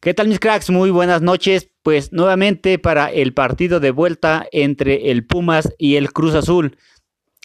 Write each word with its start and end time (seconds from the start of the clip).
¿Qué 0.00 0.12
tal 0.12 0.28
mis 0.28 0.38
cracks? 0.38 0.70
Muy 0.70 0.90
buenas 0.90 1.22
noches. 1.22 1.70
Pues 1.82 2.12
nuevamente 2.12 2.78
para 2.78 3.10
el 3.10 3.32
partido 3.32 3.80
de 3.80 3.90
vuelta 3.90 4.46
entre 4.52 5.10
el 5.10 5.26
Pumas 5.26 5.72
y 5.78 5.96
el 5.96 6.12
Cruz 6.12 6.34
Azul. 6.34 6.76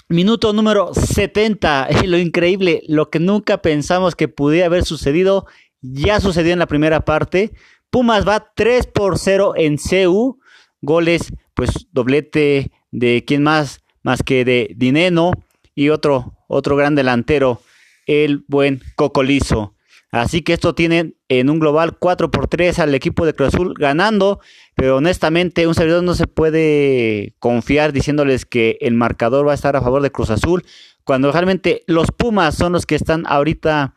Minuto 0.10 0.52
número 0.52 0.94
70. 0.94 1.88
Lo 2.06 2.18
increíble, 2.18 2.84
lo 2.88 3.10
que 3.10 3.20
nunca 3.20 3.62
pensamos 3.62 4.16
que 4.16 4.28
pudiera 4.28 4.66
haber 4.66 4.84
sucedido, 4.84 5.48
ya 5.82 6.20
sucedió 6.20 6.52
en 6.52 6.60
la 6.60 6.68
primera 6.68 7.06
parte. 7.06 7.54
Pumas 7.90 8.28
va 8.28 8.52
3 8.54 8.88
por 8.88 9.18
0 9.18 9.54
en 9.56 9.78
CU. 9.78 10.40
Goles, 10.82 11.34
pues 11.54 11.88
doblete 11.92 12.72
de 12.92 13.24
quién 13.26 13.44
más, 13.44 13.82
más 14.04 14.24
que 14.24 14.44
de 14.44 14.74
Dineno 14.76 15.32
y 15.74 15.90
otro, 15.90 16.36
otro 16.48 16.76
gran 16.76 16.96
delantero, 16.96 17.62
el 18.08 18.44
buen 18.48 18.82
Cocolizo. 18.96 19.76
Así 20.12 20.42
que 20.42 20.52
esto 20.52 20.76
tiene 20.76 21.14
en 21.30 21.50
un 21.50 21.60
global 21.60 21.98
4 21.98 22.32
por 22.32 22.48
3 22.48 22.80
al 22.80 22.94
equipo 22.94 23.26
de 23.26 23.34
Cruz 23.34 23.54
Azul 23.54 23.74
ganando, 23.78 24.42
pero 24.76 24.98
honestamente 24.98 25.68
un 25.68 25.74
servidor 25.74 26.04
no 26.04 26.16
se 26.16 26.28
puede 26.28 27.34
confiar 27.40 27.94
diciéndoles 27.94 28.46
que 28.46 28.78
el 28.82 28.94
marcador 28.94 29.48
va 29.48 29.54
a 29.54 29.56
estar 29.56 29.78
a 29.78 29.82
favor 29.82 30.02
de 30.02 30.12
Cruz 30.12 30.30
Azul, 30.30 30.66
cuando 31.06 31.32
realmente 31.32 31.84
los 31.88 32.12
Pumas 32.12 32.56
son 32.56 32.74
los 32.74 32.86
que 32.86 32.96
están 32.96 33.24
ahorita 33.26 33.96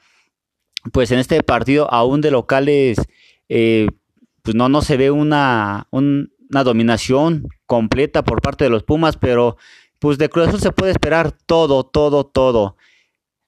pues 0.92 1.11
en 1.11 1.19
este 1.19 1.42
partido 1.42 1.92
aún 1.92 2.20
de 2.20 2.31
locales, 2.31 2.98
eh, 3.48 3.89
pues 4.42 4.55
no, 4.55 4.69
no 4.69 4.83
se 4.83 4.97
ve 4.97 5.11
una, 5.11 5.89
una 5.91 6.62
dominación 6.62 7.48
completa 7.67 8.23
por 8.23 8.41
parte 8.41 8.62
de 8.62 8.70
los 8.70 8.84
Pumas, 8.84 9.17
pero 9.17 9.56
pues 9.98 10.19
de 10.19 10.28
Cruz 10.28 10.47
Azul 10.47 10.61
se 10.61 10.70
puede 10.70 10.92
esperar 10.92 11.33
todo, 11.33 11.83
todo, 11.83 12.25
todo 12.25 12.77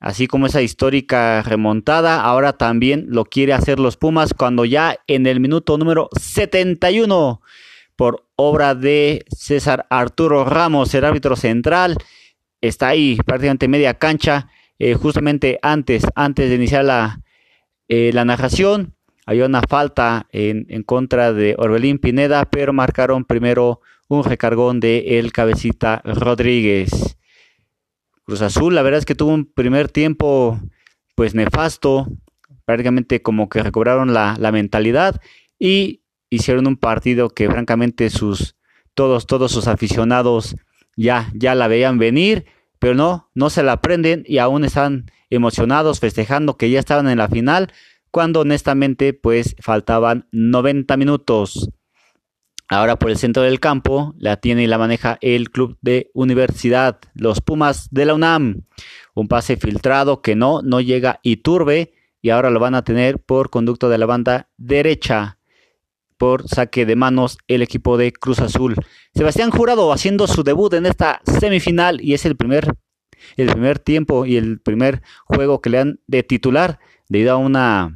así 0.00 0.26
como 0.26 0.46
esa 0.46 0.62
histórica 0.62 1.42
remontada, 1.42 2.20
ahora 2.20 2.54
también 2.54 3.06
lo 3.08 3.24
quiere 3.24 3.52
hacer 3.52 3.78
los 3.78 3.96
Pumas 3.96 4.34
cuando 4.34 4.64
ya 4.64 4.98
en 5.06 5.26
el 5.26 5.40
minuto 5.40 5.78
número 5.78 6.08
71, 6.18 7.40
por 7.96 8.26
obra 8.36 8.74
de 8.74 9.24
César 9.34 9.86
Arturo 9.90 10.44
Ramos, 10.44 10.94
el 10.94 11.04
árbitro 11.04 11.36
central, 11.36 11.96
está 12.60 12.88
ahí 12.88 13.18
prácticamente 13.24 13.68
media 13.68 13.94
cancha, 13.94 14.48
eh, 14.78 14.94
justamente 14.94 15.58
antes, 15.62 16.04
antes 16.14 16.50
de 16.50 16.56
iniciar 16.56 16.84
la, 16.84 17.20
eh, 17.88 18.10
la 18.12 18.24
narración, 18.24 18.94
había 19.24 19.46
una 19.46 19.62
falta 19.62 20.26
en, 20.30 20.66
en, 20.68 20.82
contra 20.82 21.32
de 21.32 21.56
Orbelín 21.58 21.98
Pineda, 21.98 22.44
pero 22.44 22.72
marcaron 22.72 23.24
primero 23.24 23.80
un 24.08 24.22
recargón 24.22 24.78
de 24.78 25.18
el 25.18 25.32
cabecita 25.32 26.02
Rodríguez. 26.04 27.15
Cruz 28.26 28.42
Azul, 28.42 28.74
la 28.74 28.82
verdad 28.82 28.98
es 28.98 29.06
que 29.06 29.14
tuvo 29.14 29.32
un 29.32 29.44
primer 29.44 29.88
tiempo 29.88 30.60
pues 31.14 31.36
nefasto, 31.36 32.08
prácticamente 32.64 33.22
como 33.22 33.48
que 33.48 33.62
recobraron 33.62 34.12
la, 34.12 34.36
mentalidad 34.50 35.20
y 35.60 36.02
hicieron 36.28 36.66
un 36.66 36.76
partido 36.76 37.30
que 37.30 37.48
francamente 37.48 38.10
sus 38.10 38.56
todos 38.94 39.26
todos 39.26 39.52
sus 39.52 39.68
aficionados 39.68 40.56
ya 40.96 41.30
ya 41.34 41.54
la 41.54 41.68
veían 41.68 41.98
venir, 41.98 42.46
pero 42.80 42.94
no 42.94 43.30
no 43.34 43.48
se 43.48 43.62
la 43.62 43.72
aprenden 43.72 44.24
y 44.26 44.38
aún 44.38 44.64
están 44.64 45.08
emocionados 45.30 46.00
festejando 46.00 46.56
que 46.56 46.68
ya 46.68 46.80
estaban 46.80 47.08
en 47.08 47.18
la 47.18 47.28
final 47.28 47.72
cuando 48.10 48.40
honestamente 48.40 49.12
pues 49.12 49.54
faltaban 49.60 50.26
90 50.32 50.96
minutos. 50.96 51.70
Ahora 52.68 52.96
por 52.96 53.10
el 53.10 53.16
centro 53.16 53.42
del 53.42 53.60
campo 53.60 54.14
la 54.18 54.38
tiene 54.38 54.64
y 54.64 54.66
la 54.66 54.78
maneja 54.78 55.18
el 55.20 55.50
club 55.50 55.78
de 55.82 56.10
universidad, 56.14 56.98
los 57.14 57.40
Pumas 57.40 57.88
de 57.90 58.06
la 58.06 58.14
UNAM. 58.14 58.62
Un 59.14 59.28
pase 59.28 59.56
filtrado 59.56 60.20
que 60.20 60.34
no, 60.34 60.62
no 60.62 60.80
llega 60.80 61.20
y 61.22 61.36
turbe 61.38 61.92
y 62.20 62.30
ahora 62.30 62.50
lo 62.50 62.58
van 62.58 62.74
a 62.74 62.82
tener 62.82 63.20
por 63.20 63.50
conducto 63.50 63.88
de 63.88 63.98
la 63.98 64.06
banda 64.06 64.48
derecha 64.56 65.38
por 66.16 66.48
saque 66.48 66.86
de 66.86 66.96
manos 66.96 67.38
el 67.46 67.62
equipo 67.62 67.96
de 67.96 68.12
Cruz 68.12 68.40
Azul. 68.40 68.74
Sebastián 69.14 69.50
Jurado 69.50 69.92
haciendo 69.92 70.26
su 70.26 70.42
debut 70.42 70.72
en 70.74 70.86
esta 70.86 71.20
semifinal 71.24 72.00
y 72.00 72.14
es 72.14 72.24
el 72.26 72.36
primer, 72.36 72.74
el 73.36 73.48
primer 73.48 73.78
tiempo 73.78 74.26
y 74.26 74.36
el 74.36 74.60
primer 74.60 75.02
juego 75.26 75.60
que 75.60 75.70
le 75.70 75.78
dan 75.78 76.00
de 76.06 76.22
titular 76.22 76.80
debido 77.08 77.32
a 77.32 77.36
una 77.36 77.94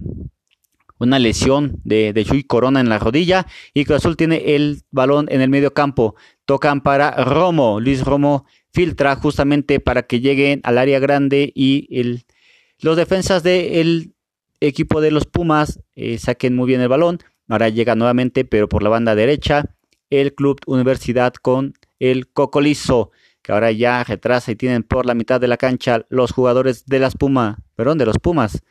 una 1.01 1.19
lesión 1.19 1.81
de, 1.83 2.13
de 2.13 2.25
Chuy 2.25 2.45
Corona 2.45 2.81
en 2.81 2.89
la 2.89 2.99
rodilla 2.99 3.47
y 3.75 3.85
Cruz 3.85 3.99
Azul 3.99 4.17
tiene 4.17 4.55
el 4.55 4.83
balón 4.91 5.27
en 5.31 5.41
el 5.41 5.51
medio 5.51 5.75
campo. 5.75 6.15
Tocan 6.45 6.83
para 6.83 7.11
Romo. 7.25 7.81
Luis 7.81 8.05
Romo 8.05 8.47
filtra 8.73 9.17
justamente 9.17 9.81
para 9.81 10.03
que 10.03 10.21
lleguen 10.21 10.61
al 10.63 10.79
área 10.79 10.99
grande 11.01 11.53
y 11.55 11.89
el, 11.91 12.25
los 12.81 12.97
defensas 12.97 13.43
del 13.43 14.15
equipo 14.61 15.01
de 15.01 15.11
los 15.11 15.27
Pumas 15.27 15.81
eh, 15.97 16.19
saquen 16.19 16.55
muy 16.55 16.67
bien 16.67 16.81
el 16.81 16.89
balón. 16.89 17.19
Ahora 17.49 17.69
llega 17.69 17.95
nuevamente, 17.97 18.45
pero 18.45 18.69
por 18.69 18.83
la 18.83 18.91
banda 18.91 19.15
derecha, 19.15 19.75
el 20.11 20.35
Club 20.35 20.61
Universidad 20.67 21.35
con 21.35 21.75
el 21.99 22.29
Cocolizo, 22.29 23.11
que 23.43 23.53
ahora 23.53 23.73
ya 23.73 24.05
retrasa 24.05 24.53
y 24.53 24.57
tienen 24.57 24.83
por 24.83 25.07
la 25.07 25.15
mitad 25.15 25.41
de 25.41 25.49
la 25.49 25.57
cancha 25.57 26.05
los 26.11 26.33
jugadores 26.33 26.85
de 26.87 27.01
las 27.01 27.17
Pumas, 27.17 27.57
perdón, 27.75 27.99
de 27.99 28.07
los 28.07 28.19
Pumas. 28.19 28.63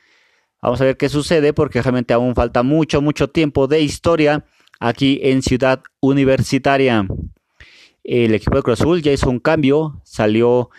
Vamos 0.62 0.82
a 0.82 0.86
ver 0.86 0.98
qué 0.98 1.08
sucede 1.08 1.54
porque 1.54 1.82
realmente 1.82 2.14
aún 2.14 2.36
falta 2.36 2.64
mucho, 2.64 3.02
mucho 3.02 3.30
tiempo 3.30 3.68
de 3.68 3.82
historia 3.82 4.46
aquí 4.80 5.20
en 5.24 5.42
Ciudad 5.42 5.82
Universitaria. 6.02 7.08
El 8.04 8.34
equipo 8.34 8.58
de 8.58 8.64
Cruz 8.64 8.82
Azul 8.82 9.02
ya 9.02 9.12
hizo 9.12 9.30
un 9.30 9.40
cambio, 9.40 10.02
salió 10.04 10.70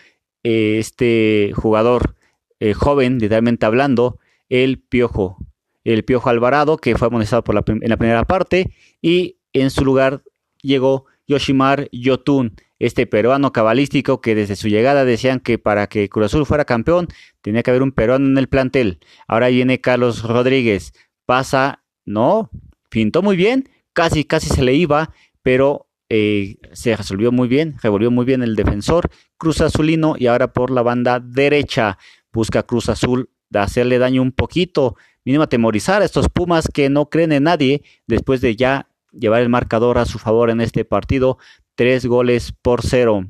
eh, 0.43 0.77
este 0.79 1.51
jugador 1.55 2.15
eh, 2.59 2.73
joven, 2.73 3.19
literalmente 3.19 3.65
hablando, 3.65 4.19
el 4.49 4.79
Piojo, 4.79 5.37
el 5.83 6.03
Piojo 6.03 6.29
Alvarado, 6.29 6.77
que 6.77 6.95
fue 6.95 7.07
amonestado 7.07 7.43
por 7.43 7.55
la, 7.55 7.63
en 7.65 7.89
la 7.89 7.97
primera 7.97 8.25
parte, 8.25 8.71
y 9.01 9.37
en 9.53 9.71
su 9.71 9.83
lugar 9.83 10.23
llegó 10.61 11.05
Yoshimar 11.27 11.89
Yotun, 11.91 12.55
este 12.81 13.05
peruano 13.05 13.53
cabalístico 13.53 14.21
que 14.21 14.33
desde 14.33 14.55
su 14.55 14.67
llegada 14.67 15.05
decían 15.05 15.39
que 15.39 15.59
para 15.59 15.85
que 15.85 16.09
Cruz 16.09 16.25
Azul 16.25 16.47
fuera 16.47 16.65
campeón 16.65 17.07
tenía 17.41 17.61
que 17.61 17.69
haber 17.69 17.83
un 17.83 17.91
peruano 17.91 18.25
en 18.25 18.37
el 18.39 18.47
plantel. 18.47 18.99
Ahora 19.27 19.49
viene 19.49 19.79
Carlos 19.79 20.23
Rodríguez, 20.23 20.91
pasa, 21.27 21.83
no, 22.05 22.49
pintó 22.89 23.21
muy 23.21 23.35
bien, 23.35 23.69
casi, 23.93 24.23
casi 24.23 24.49
se 24.49 24.63
le 24.63 24.73
iba, 24.73 25.13
pero 25.43 25.89
eh, 26.09 26.57
se 26.73 26.95
resolvió 26.97 27.31
muy 27.31 27.47
bien, 27.47 27.75
revolvió 27.83 28.09
muy 28.09 28.25
bien 28.25 28.41
el 28.41 28.55
defensor 28.55 29.11
Cruz 29.37 29.61
Azulino 29.61 30.15
y 30.17 30.25
ahora 30.25 30.51
por 30.51 30.71
la 30.71 30.81
banda 30.81 31.19
derecha 31.19 31.99
busca 32.33 32.63
Cruz 32.63 32.89
Azul 32.89 33.29
de 33.51 33.59
hacerle 33.59 33.99
daño 33.99 34.23
un 34.23 34.31
poquito, 34.31 34.95
mínimo 35.23 35.43
atemorizar 35.43 36.01
a 36.01 36.05
estos 36.05 36.29
Pumas 36.29 36.67
que 36.67 36.89
no 36.89 37.11
creen 37.11 37.31
en 37.31 37.43
nadie 37.43 37.83
después 38.07 38.41
de 38.41 38.55
ya 38.55 38.87
llevar 39.11 39.41
el 39.41 39.49
marcador 39.49 39.97
a 39.97 40.05
su 40.05 40.19
favor 40.19 40.49
en 40.49 40.61
este 40.61 40.85
partido, 40.85 41.37
tres 41.75 42.05
goles 42.05 42.53
por 42.61 42.81
cero. 42.81 43.25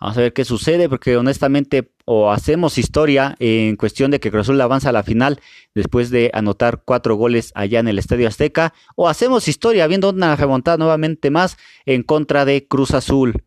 Vamos 0.00 0.18
a 0.18 0.20
ver 0.20 0.32
qué 0.34 0.44
sucede, 0.44 0.88
porque 0.88 1.16
honestamente 1.16 1.90
o 2.04 2.30
hacemos 2.30 2.78
historia 2.78 3.34
en 3.40 3.76
cuestión 3.76 4.10
de 4.10 4.20
que 4.20 4.30
Cruz 4.30 4.42
Azul 4.42 4.60
avanza 4.60 4.90
a 4.90 4.92
la 4.92 5.02
final 5.02 5.40
después 5.74 6.10
de 6.10 6.30
anotar 6.34 6.82
cuatro 6.84 7.16
goles 7.16 7.50
allá 7.54 7.80
en 7.80 7.88
el 7.88 7.98
Estadio 7.98 8.28
Azteca, 8.28 8.74
o 8.94 9.08
hacemos 9.08 9.48
historia 9.48 9.86
viendo 9.86 10.10
una 10.10 10.36
remontada 10.36 10.76
nuevamente 10.76 11.30
más 11.30 11.56
en 11.86 12.02
contra 12.02 12.44
de 12.44 12.66
Cruz 12.66 12.92
Azul. 12.92 13.44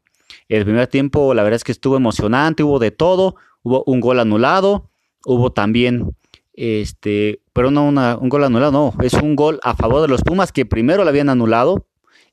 El 0.50 0.66
primer 0.66 0.88
tiempo 0.88 1.34
la 1.34 1.44
verdad 1.44 1.58
es 1.58 1.64
que 1.64 1.72
estuvo 1.72 1.96
emocionante, 1.96 2.64
hubo 2.64 2.80
de 2.80 2.92
todo, 2.92 3.36
hubo 3.62 3.84
un 3.86 4.02
gol 4.02 4.20
anulado, 4.20 4.90
hubo 5.26 5.52
también 5.52 6.16
este, 6.54 7.42
pero 7.54 7.72
no 7.72 7.88
un 7.88 8.30
gol 8.30 8.44
anulado, 8.44 8.72
no, 8.72 8.94
es 9.04 9.14
un 9.14 9.36
gol 9.36 9.60
a 9.64 9.76
favor 9.76 10.02
de 10.02 10.10
los 10.10 10.24
Pumas 10.24 10.52
que 10.52 10.66
primero 10.66 11.04
lo 11.04 11.10
habían 11.10 11.30
anulado 11.30 11.86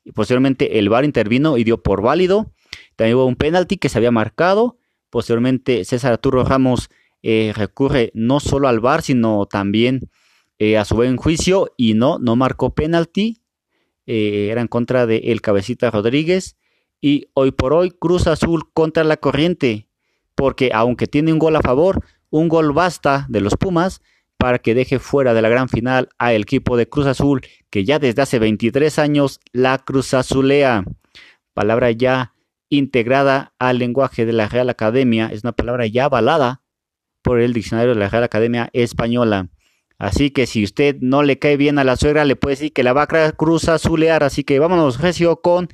y 0.07 0.13
posteriormente 0.13 0.79
el 0.79 0.89
VAR 0.89 1.05
intervino 1.05 1.59
y 1.59 1.65
dio 1.65 1.83
por 1.83 2.01
válido. 2.01 2.53
También 2.95 3.17
hubo 3.17 3.27
un 3.27 3.35
penalti 3.35 3.77
que 3.77 3.89
se 3.89 3.99
había 3.99 4.13
marcado. 4.13 4.79
Posteriormente 5.11 5.85
César 5.85 6.13
Arturo 6.13 6.45
Ramos 6.45 6.91
eh, 7.25 7.53
recurre 7.57 8.13
no 8.15 8.39
solo 8.39 8.69
al 8.69 8.79
VAR, 8.79 9.03
sino 9.03 9.47
también 9.47 10.09
eh, 10.61 10.79
a 10.79 10.85
su 10.85 10.95
buen 10.95 11.17
juicio 11.17 11.73
y 11.77 11.95
no, 11.95 12.21
no 12.21 12.37
marcó 12.37 12.73
penalti. 12.73 13.43
Eh, 14.07 14.51
era 14.53 14.61
en 14.61 14.69
contra 14.69 15.07
de 15.07 15.17
el 15.17 15.41
cabecita 15.41 15.91
Rodríguez. 15.91 16.57
Y 17.01 17.27
hoy 17.35 17.51
por 17.51 17.73
hoy 17.73 17.91
Cruz 17.91 18.29
Azul 18.29 18.71
contra 18.73 19.03
la 19.03 19.17
corriente. 19.17 19.89
Porque 20.37 20.71
aunque 20.73 21.09
tiene 21.09 21.33
un 21.33 21.41
gol 21.41 21.57
a 21.57 21.63
favor, 21.63 22.05
un 22.31 22.49
gol 22.49 22.73
basta 22.73 23.27
de 23.29 23.41
los 23.41 23.57
Pumas 23.57 24.03
para 24.47 24.61
que 24.61 24.77
deje 24.77 25.01
fuera 25.01 25.35
de 25.35 25.43
la 25.43 25.49
gran 25.49 25.69
final 25.69 26.09
a 26.19 26.33
el 26.33 26.43
equipo 26.43 26.77
de 26.77 26.89
Cruz 26.89 27.07
Azul, 27.07 27.41
que 27.69 27.85
ya 27.85 27.99
desde 27.99 28.23
hace 28.23 28.39
23 28.39 28.97
años 29.01 29.41
la 29.51 29.77
Cruz 29.79 30.15
Azulea. 30.15 30.85
Palabra 31.53 31.91
ya 31.91 32.33
integrada 32.69 33.55
al 33.59 33.79
lenguaje 33.79 34.25
de 34.25 34.33
la 34.33 34.47
Real 34.47 34.71
Academia, 34.71 35.29
es 35.33 35.43
una 35.43 35.51
palabra 35.51 35.89
ya 35.89 36.05
avalada 36.05 36.63
por 37.23 37.41
el 37.41 37.55
diccionario 37.55 37.95
de 37.95 37.99
la 37.99 38.09
Real 38.09 38.23
Academia 38.23 38.71
Española. 38.73 39.49
Así 39.99 40.31
que 40.31 40.47
si 40.47 40.63
usted 40.63 40.95
no 41.01 41.25
le 41.25 41.41
cae 41.41 41.57
bien 41.57 41.81
a 41.81 41.83
la 41.83 41.97
suegra, 41.97 42.25
le 42.25 42.37
puede 42.37 42.55
decir 42.55 42.73
que 42.73 42.85
la 42.85 42.93
va 42.93 43.09
a 43.11 43.33
Cruz 43.33 43.69
Azulear. 43.69 44.23
Así 44.23 44.45
que 44.45 44.61
vámonos, 44.61 45.01
Recio, 45.01 45.41
con 45.41 45.69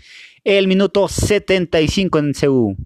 el 0.45 0.67
minuto 0.67 1.09
75 1.09 2.19
en 2.19 2.33
CU. 2.33 2.77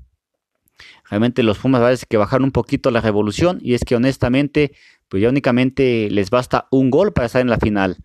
Realmente 1.09 1.43
los 1.45 1.59
Pumas 1.59 1.81
parece 1.81 2.07
que 2.09 2.17
bajaron 2.17 2.47
un 2.47 2.53
poquito 2.53 2.91
la 2.91 3.01
revolución 3.01 3.59
y 3.63 3.75
es 3.75 3.85
que 3.85 3.95
honestamente 3.95 4.73
pues 5.09 5.23
ya 5.23 5.29
únicamente 5.29 6.09
les 6.11 6.31
basta 6.31 6.67
un 6.71 6.91
gol 6.91 7.13
para 7.13 7.27
estar 7.27 7.41
en 7.41 7.51
la 7.51 7.59
final. 7.59 7.97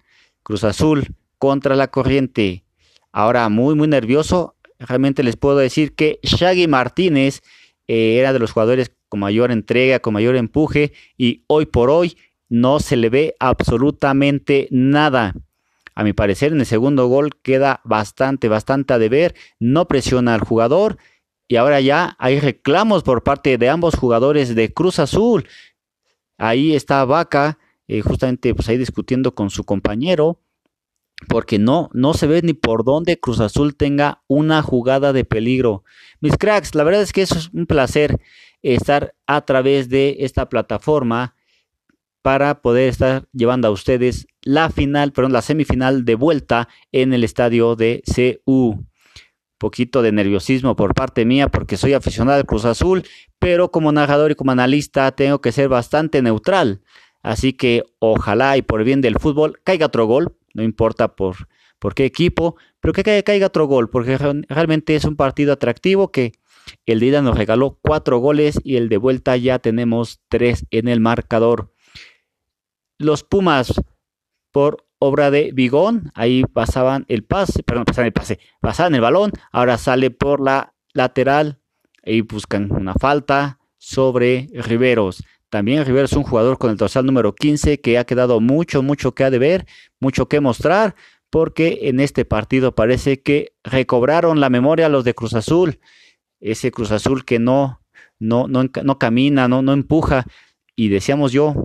Cruz 0.43 0.63
Azul 0.63 1.15
contra 1.37 1.75
la 1.75 1.89
corriente. 1.89 2.63
Ahora 3.11 3.49
muy, 3.49 3.75
muy 3.75 3.87
nervioso. 3.87 4.55
Realmente 4.79 5.23
les 5.23 5.37
puedo 5.37 5.57
decir 5.57 5.95
que 5.95 6.19
Shaggy 6.23 6.67
Martínez 6.67 7.41
eh, 7.87 8.17
era 8.17 8.33
de 8.33 8.39
los 8.39 8.51
jugadores 8.51 8.91
con 9.09 9.19
mayor 9.19 9.51
entrega, 9.51 9.99
con 9.99 10.13
mayor 10.13 10.35
empuje 10.35 10.93
y 11.17 11.43
hoy 11.47 11.65
por 11.65 11.89
hoy 11.89 12.17
no 12.49 12.79
se 12.79 12.97
le 12.97 13.09
ve 13.09 13.35
absolutamente 13.39 14.67
nada. 14.71 15.33
A 15.95 16.03
mi 16.03 16.13
parecer, 16.13 16.51
en 16.51 16.59
el 16.59 16.65
segundo 16.65 17.07
gol 17.07 17.31
queda 17.41 17.81
bastante, 17.83 18.47
bastante 18.47 18.93
a 18.93 18.99
deber. 18.99 19.35
No 19.59 19.87
presiona 19.87 20.33
al 20.33 20.41
jugador. 20.41 20.97
Y 21.47 21.57
ahora 21.57 21.81
ya 21.81 22.15
hay 22.17 22.39
reclamos 22.39 23.03
por 23.03 23.23
parte 23.23 23.57
de 23.57 23.69
ambos 23.69 23.95
jugadores 23.95 24.55
de 24.55 24.73
Cruz 24.73 24.99
Azul. 24.99 25.47
Ahí 26.41 26.75
está 26.75 27.05
Vaca, 27.05 27.59
eh, 27.87 28.01
justamente 28.01 28.55
pues 28.55 28.67
ahí 28.67 28.77
discutiendo 28.77 29.35
con 29.35 29.51
su 29.51 29.63
compañero. 29.63 30.41
Porque 31.27 31.59
no, 31.59 31.91
no 31.93 32.15
se 32.15 32.25
ve 32.25 32.41
ni 32.41 32.53
por 32.53 32.83
dónde 32.83 33.19
Cruz 33.19 33.39
Azul 33.41 33.75
tenga 33.75 34.23
una 34.27 34.63
jugada 34.63 35.13
de 35.13 35.23
peligro. 35.23 35.83
Mis 36.19 36.35
cracks, 36.35 36.73
la 36.73 36.83
verdad 36.83 37.03
es 37.03 37.13
que 37.13 37.21
eso 37.21 37.37
es 37.37 37.49
un 37.53 37.67
placer 37.67 38.19
estar 38.63 39.13
a 39.27 39.45
través 39.45 39.87
de 39.87 40.17
esta 40.21 40.49
plataforma 40.49 41.35
para 42.23 42.61
poder 42.63 42.89
estar 42.89 43.27
llevando 43.33 43.67
a 43.67 43.71
ustedes 43.71 44.25
la 44.41 44.71
final, 44.71 45.13
perdón, 45.13 45.33
la 45.33 45.43
semifinal 45.43 46.03
de 46.05 46.15
vuelta 46.15 46.69
en 46.91 47.13
el 47.13 47.23
estadio 47.23 47.75
de 47.75 48.01
CU. 48.43 48.83
Poquito 49.61 50.01
de 50.01 50.11
nerviosismo 50.11 50.75
por 50.75 50.95
parte 50.95 51.23
mía 51.23 51.47
porque 51.47 51.77
soy 51.77 51.93
aficionado 51.93 52.39
al 52.39 52.47
Cruz 52.47 52.65
Azul, 52.65 53.03
pero 53.37 53.69
como 53.69 53.91
narrador 53.91 54.31
y 54.31 54.35
como 54.35 54.51
analista 54.51 55.11
tengo 55.11 55.39
que 55.39 55.51
ser 55.51 55.69
bastante 55.69 56.23
neutral. 56.23 56.81
Así 57.21 57.53
que 57.53 57.83
ojalá 57.99 58.57
y 58.57 58.63
por 58.63 58.83
bien 58.83 59.01
del 59.01 59.19
fútbol 59.19 59.61
caiga 59.63 59.85
otro 59.85 60.07
gol, 60.07 60.35
no 60.55 60.63
importa 60.63 61.15
por, 61.15 61.47
por 61.77 61.93
qué 61.93 62.05
equipo, 62.05 62.55
pero 62.79 62.91
que 62.91 63.23
caiga 63.23 63.45
otro 63.45 63.67
gol, 63.67 63.91
porque 63.91 64.17
realmente 64.49 64.95
es 64.95 65.05
un 65.05 65.15
partido 65.15 65.53
atractivo 65.53 66.11
que 66.11 66.31
el 66.87 66.99
de 66.99 67.05
ida 67.05 67.21
nos 67.21 67.37
regaló 67.37 67.77
cuatro 67.83 68.17
goles 68.17 68.59
y 68.63 68.77
el 68.77 68.89
de 68.89 68.97
vuelta 68.97 69.37
ya 69.37 69.59
tenemos 69.59 70.21
tres 70.27 70.65
en 70.71 70.87
el 70.87 71.01
marcador. 71.01 71.71
Los 72.97 73.23
Pumas, 73.23 73.79
por 74.51 74.87
obra 75.03 75.31
de 75.31 75.51
Bigón, 75.51 76.11
ahí 76.13 76.43
pasaban 76.43 77.05
el 77.07 77.23
pase, 77.23 77.63
perdón, 77.63 77.85
pasaban 77.85 78.05
el 78.05 78.13
pase, 78.13 78.39
pasaban 78.59 78.93
el 78.93 79.01
balón, 79.01 79.31
ahora 79.51 79.79
sale 79.79 80.11
por 80.11 80.39
la 80.39 80.75
lateral 80.93 81.59
y 82.05 82.21
buscan 82.21 82.71
una 82.71 82.93
falta 82.93 83.57
sobre 83.79 84.47
Riveros. 84.53 85.23
También 85.49 85.85
Riveros 85.85 86.11
es 86.11 86.17
un 86.17 86.23
jugador 86.23 86.59
con 86.59 86.69
el 86.69 86.77
dorsal 86.77 87.07
número 87.07 87.33
15 87.33 87.81
que 87.81 87.97
ha 87.97 88.05
quedado 88.05 88.39
mucho, 88.39 88.83
mucho 88.83 89.15
que 89.15 89.23
ha 89.23 89.31
de 89.31 89.39
ver, 89.39 89.65
mucho 89.99 90.29
que 90.29 90.39
mostrar, 90.39 90.95
porque 91.31 91.79
en 91.83 91.99
este 91.99 92.23
partido 92.23 92.75
parece 92.75 93.23
que 93.23 93.53
recobraron 93.63 94.39
la 94.39 94.51
memoria 94.51 94.87
los 94.87 95.03
de 95.03 95.15
Cruz 95.15 95.33
Azul, 95.33 95.79
ese 96.39 96.69
Cruz 96.69 96.91
Azul 96.91 97.25
que 97.25 97.39
no, 97.39 97.81
no, 98.19 98.47
no, 98.47 98.65
no 98.83 98.99
camina, 98.99 99.47
no, 99.47 99.63
no 99.63 99.73
empuja, 99.73 100.25
y 100.75 100.89
decíamos 100.89 101.31
yo, 101.31 101.55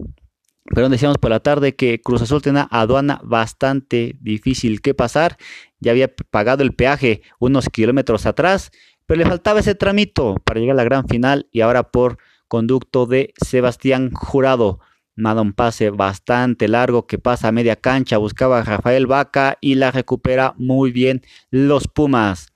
pero 0.75 0.89
decíamos 0.89 1.19
por 1.19 1.31
la 1.31 1.41
tarde 1.41 1.77
que 1.77 2.01
Cruz 2.01 2.23
Azul 2.23 2.43
tenía 2.43 2.69
aduana 2.71 3.21
bastante 3.23 4.17
difícil 4.21 4.81
que 4.81 4.95
pasar. 4.95 5.37
Ya 5.81 5.93
había 5.93 6.15
pagado 6.31 6.63
el 6.63 6.75
peaje 6.75 7.23
unos 7.39 7.69
kilómetros 7.69 8.27
atrás, 8.27 8.71
pero 9.07 9.19
le 9.19 9.27
faltaba 9.27 9.61
ese 9.61 9.75
tramito 9.75 10.37
para 10.45 10.61
llegar 10.61 10.75
a 10.75 10.79
la 10.79 10.85
gran 10.85 11.07
final 11.09 11.49
y 11.53 11.61
ahora 11.61 11.91
por 11.91 12.19
conducto 12.49 13.07
de 13.07 13.33
Sebastián 13.37 14.11
Jurado. 14.13 14.81
Nada, 15.15 15.41
un 15.41 15.55
pase 15.55 15.91
bastante 15.91 16.69
largo 16.69 17.07
que 17.07 17.19
pasa 17.19 17.49
a 17.49 17.53
media 17.53 17.77
cancha, 17.77 18.19
buscaba 18.19 18.59
a 18.59 18.65
Rafael 18.65 19.07
Vaca 19.07 19.57
y 19.61 19.77
la 19.77 19.91
recupera 19.91 20.55
muy 20.59 20.91
bien 20.93 21.23
los 21.51 21.89
Pumas. 21.89 22.53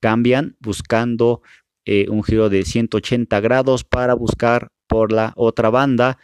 Cambian 0.00 0.56
buscando 0.60 1.40
eh, 1.86 2.06
un 2.10 2.22
giro 2.22 2.50
de 2.50 2.64
180 2.64 3.40
grados 3.40 3.84
para 3.84 4.14
buscar 4.14 4.68
por 4.86 5.12
la 5.12 5.32
otra 5.36 5.70
banda 5.70 6.18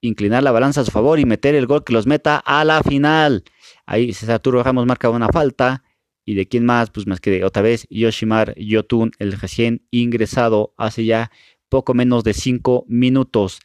inclinar 0.00 0.42
la 0.42 0.52
balanza 0.52 0.80
a 0.80 0.84
su 0.84 0.90
favor 0.90 1.18
y 1.18 1.24
meter 1.24 1.54
el 1.54 1.66
gol 1.66 1.84
que 1.84 1.92
los 1.92 2.06
meta 2.06 2.38
a 2.38 2.64
la 2.64 2.82
final. 2.82 3.44
Ahí 3.86 4.12
César 4.12 4.36
Arturo 4.36 4.62
Ramos 4.62 4.86
marca 4.86 5.10
una 5.10 5.28
falta. 5.28 5.84
¿Y 6.24 6.34
de 6.34 6.46
quién 6.46 6.64
más? 6.66 6.90
Pues 6.90 7.06
más 7.06 7.20
que 7.20 7.42
otra 7.42 7.62
vez 7.62 7.86
Yoshimar 7.88 8.54
Yotun, 8.56 9.12
el 9.18 9.32
recién 9.32 9.86
ingresado 9.90 10.74
hace 10.76 11.06
ya 11.06 11.30
poco 11.70 11.94
menos 11.94 12.22
de 12.22 12.34
5 12.34 12.84
minutos. 12.86 13.60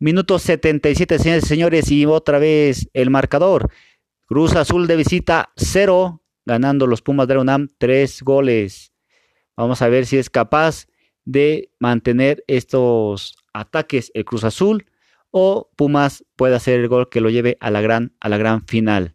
Minuto 0.00 0.38
77, 0.38 1.18
señores 1.18 1.44
y 1.44 1.46
señores, 1.46 1.90
y 1.92 2.06
otra 2.06 2.38
vez 2.38 2.88
el 2.94 3.10
marcador. 3.10 3.70
Cruz 4.26 4.56
Azul 4.56 4.86
de 4.86 4.96
visita 4.96 5.52
0, 5.56 6.22
ganando 6.46 6.86
los 6.86 7.02
Pumas 7.02 7.28
de 7.28 7.34
la 7.34 7.40
UNAM 7.42 7.68
3 7.78 8.22
goles. 8.22 8.92
Vamos 9.56 9.82
a 9.82 9.88
ver 9.88 10.06
si 10.06 10.16
es 10.16 10.30
capaz 10.30 10.86
de 11.24 11.70
mantener 11.78 12.42
estos 12.48 13.36
ataques 13.52 14.10
el 14.14 14.24
Cruz 14.24 14.42
Azul 14.44 14.89
o 15.30 15.70
Pumas 15.76 16.24
puede 16.36 16.56
hacer 16.56 16.80
el 16.80 16.88
gol 16.88 17.08
que 17.08 17.20
lo 17.20 17.30
lleve 17.30 17.56
a 17.60 17.70
la 17.70 17.80
gran, 17.80 18.14
a 18.20 18.28
la 18.28 18.38
gran 18.38 18.66
final. 18.66 19.14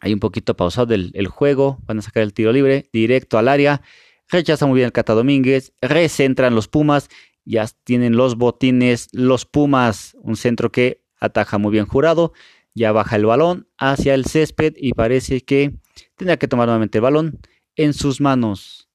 Hay 0.00 0.12
un 0.12 0.20
poquito 0.20 0.56
pausado 0.56 0.94
el, 0.94 1.10
el, 1.14 1.26
juego, 1.26 1.78
van 1.86 1.98
a 1.98 2.02
sacar 2.02 2.22
el 2.22 2.34
tiro 2.34 2.52
libre, 2.52 2.88
directo 2.92 3.38
al 3.38 3.48
área, 3.48 3.82
rechaza 4.28 4.66
muy 4.66 4.76
bien 4.76 4.86
el 4.86 4.92
Cata 4.92 5.14
Domínguez, 5.14 5.72
recentran 5.80 6.54
los 6.54 6.68
Pumas, 6.68 7.08
ya 7.44 7.66
tienen 7.84 8.16
los 8.16 8.36
botines, 8.36 9.08
los 9.12 9.46
Pumas, 9.46 10.16
un 10.20 10.36
centro 10.36 10.70
que 10.70 11.02
ataja 11.18 11.58
muy 11.58 11.72
bien 11.72 11.86
jurado, 11.86 12.32
ya 12.74 12.92
baja 12.92 13.16
el 13.16 13.24
balón 13.24 13.68
hacia 13.78 14.14
el 14.14 14.26
césped 14.26 14.74
y 14.76 14.92
parece 14.92 15.40
que 15.40 15.78
tendrá 16.16 16.36
que 16.36 16.48
tomar 16.48 16.66
nuevamente 16.66 16.98
el 16.98 17.02
balón 17.02 17.40
en 17.74 17.94
sus 17.94 18.20
manos. 18.20 18.85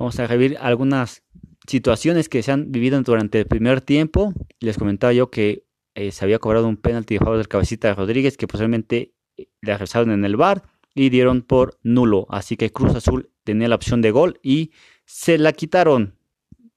Vamos 0.00 0.18
a 0.18 0.26
revivir 0.26 0.56
algunas 0.62 1.24
situaciones 1.68 2.30
que 2.30 2.42
se 2.42 2.50
han 2.50 2.72
vivido 2.72 2.98
durante 3.02 3.38
el 3.38 3.46
primer 3.46 3.82
tiempo. 3.82 4.32
Les 4.58 4.78
comentaba 4.78 5.12
yo 5.12 5.30
que 5.30 5.66
eh, 5.94 6.10
se 6.10 6.24
había 6.24 6.38
cobrado 6.38 6.66
un 6.68 6.78
penalti 6.78 7.16
de 7.16 7.18
favor 7.18 7.36
del 7.36 7.48
cabecita 7.48 7.88
de 7.88 7.94
Rodríguez 7.94 8.38
que 8.38 8.46
posiblemente 8.48 9.12
eh, 9.36 9.48
le 9.60 9.76
revisaron 9.76 10.10
en 10.10 10.24
el 10.24 10.38
bar 10.38 10.62
y 10.94 11.10
dieron 11.10 11.42
por 11.42 11.78
nulo. 11.82 12.26
Así 12.30 12.56
que 12.56 12.72
Cruz 12.72 12.94
Azul 12.94 13.30
tenía 13.44 13.68
la 13.68 13.74
opción 13.74 14.00
de 14.00 14.10
gol 14.10 14.40
y 14.42 14.70
se 15.04 15.36
la 15.36 15.52
quitaron. 15.52 16.16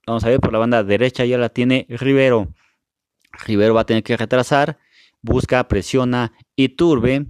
Vamos 0.06 0.26
a 0.26 0.28
ver 0.28 0.42
por 0.42 0.52
la 0.52 0.60
banda 0.60 0.84
derecha 0.84 1.24
ya 1.24 1.38
la 1.38 1.48
tiene 1.48 1.86
Rivero. 1.88 2.54
Rivero 3.46 3.74
va 3.74 3.82
a 3.82 3.86
tener 3.86 4.04
que 4.04 4.18
retrasar, 4.18 4.80
busca, 5.22 5.66
presiona 5.70 6.34
y 6.58 6.68
Turbe. 6.76 7.28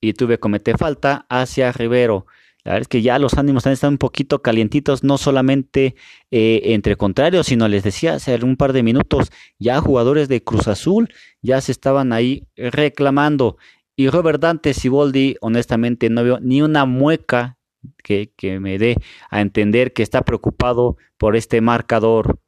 Y 0.00 0.14
Turbe 0.14 0.40
comete 0.40 0.76
falta 0.76 1.26
hacia 1.28 1.70
Rivero. 1.70 2.26
La 2.64 2.72
verdad 2.72 2.82
es 2.82 2.88
que 2.88 3.02
ya 3.02 3.18
los 3.18 3.34
ánimos 3.34 3.66
han 3.66 3.72
estado 3.72 3.90
un 3.90 3.98
poquito 3.98 4.40
calientitos, 4.40 5.02
no 5.02 5.18
solamente 5.18 5.96
eh, 6.30 6.60
entre 6.66 6.96
contrarios, 6.96 7.46
sino 7.46 7.66
les 7.66 7.82
decía 7.82 8.14
hace 8.14 8.36
un 8.44 8.56
par 8.56 8.72
de 8.72 8.84
minutos, 8.84 9.32
ya 9.58 9.80
jugadores 9.80 10.28
de 10.28 10.44
Cruz 10.44 10.68
Azul 10.68 11.12
ya 11.42 11.60
se 11.60 11.72
estaban 11.72 12.12
ahí 12.12 12.46
reclamando. 12.56 13.56
Y 13.96 14.08
Robert 14.08 14.40
Dante 14.40 14.74
Siboldi, 14.74 15.36
honestamente, 15.40 16.08
no 16.08 16.22
veo 16.22 16.38
ni 16.40 16.62
una 16.62 16.84
mueca 16.84 17.58
que, 18.02 18.32
que 18.36 18.60
me 18.60 18.78
dé 18.78 18.96
a 19.28 19.40
entender 19.40 19.92
que 19.92 20.04
está 20.04 20.22
preocupado 20.22 20.96
por 21.18 21.34
este 21.34 21.60
marcador. 21.60 22.38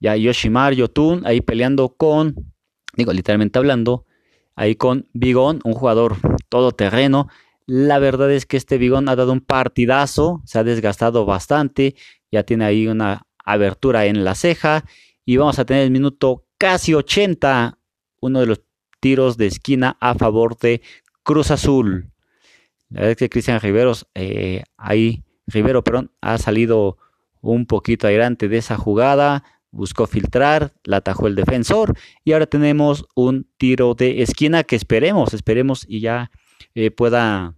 Ya 0.00 0.16
Yoshimar 0.16 0.74
Yotun 0.74 1.24
ahí 1.26 1.40
peleando 1.40 1.90
con, 1.90 2.52
digo, 2.96 3.12
literalmente 3.12 3.58
hablando, 3.58 4.04
ahí 4.56 4.74
con 4.74 5.08
Bigón, 5.12 5.60
un 5.64 5.74
jugador 5.74 6.16
todoterreno 6.48 7.28
la 7.66 7.98
verdad 7.98 8.30
es 8.30 8.46
que 8.46 8.56
este 8.56 8.78
Bigón 8.78 9.08
ha 9.08 9.16
dado 9.16 9.32
un 9.32 9.40
partidazo, 9.40 10.42
se 10.44 10.58
ha 10.58 10.64
desgastado 10.64 11.24
bastante, 11.24 11.94
ya 12.30 12.42
tiene 12.42 12.64
ahí 12.64 12.86
una 12.86 13.26
abertura 13.44 14.06
en 14.06 14.24
la 14.24 14.34
ceja 14.34 14.84
y 15.24 15.36
vamos 15.36 15.58
a 15.58 15.64
tener 15.64 15.84
el 15.84 15.90
minuto 15.90 16.46
casi 16.58 16.94
80, 16.94 17.78
uno 18.20 18.40
de 18.40 18.46
los 18.46 18.60
tiros 19.00 19.36
de 19.36 19.46
esquina 19.46 19.96
a 20.00 20.14
favor 20.14 20.58
de 20.58 20.82
Cruz 21.22 21.50
Azul. 21.50 22.10
La 22.90 23.00
verdad 23.00 23.10
es 23.12 23.16
que 23.16 23.28
Cristian 23.30 23.60
Riveros, 23.60 24.06
eh, 24.14 24.62
ahí, 24.76 25.24
Rivero, 25.46 25.82
perdón, 25.82 26.10
ha 26.20 26.38
salido 26.38 26.98
un 27.40 27.66
poquito 27.66 28.06
adelante 28.06 28.48
de 28.48 28.58
esa 28.58 28.76
jugada, 28.76 29.44
buscó 29.70 30.06
filtrar, 30.06 30.72
la 30.84 30.98
atajó 30.98 31.26
el 31.26 31.34
defensor 31.34 31.96
y 32.24 32.32
ahora 32.32 32.46
tenemos 32.46 33.06
un 33.14 33.50
tiro 33.58 33.94
de 33.94 34.22
esquina 34.22 34.64
que 34.64 34.76
esperemos, 34.76 35.34
esperemos 35.34 35.84
y 35.88 36.00
ya 36.00 36.30
eh, 36.74 36.90
pueda 36.90 37.54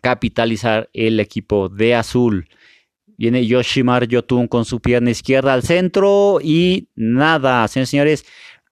capitalizar 0.00 0.88
el 0.92 1.20
equipo 1.20 1.68
de 1.68 1.94
azul. 1.94 2.48
Viene 3.20 3.46
Yoshimar 3.46 4.08
Yotun 4.08 4.48
con 4.48 4.64
su 4.64 4.80
pierna 4.80 5.10
izquierda 5.10 5.52
al 5.52 5.62
centro 5.62 6.38
y 6.42 6.88
nada, 6.94 7.68
señores 7.68 7.90
señores. 7.90 8.26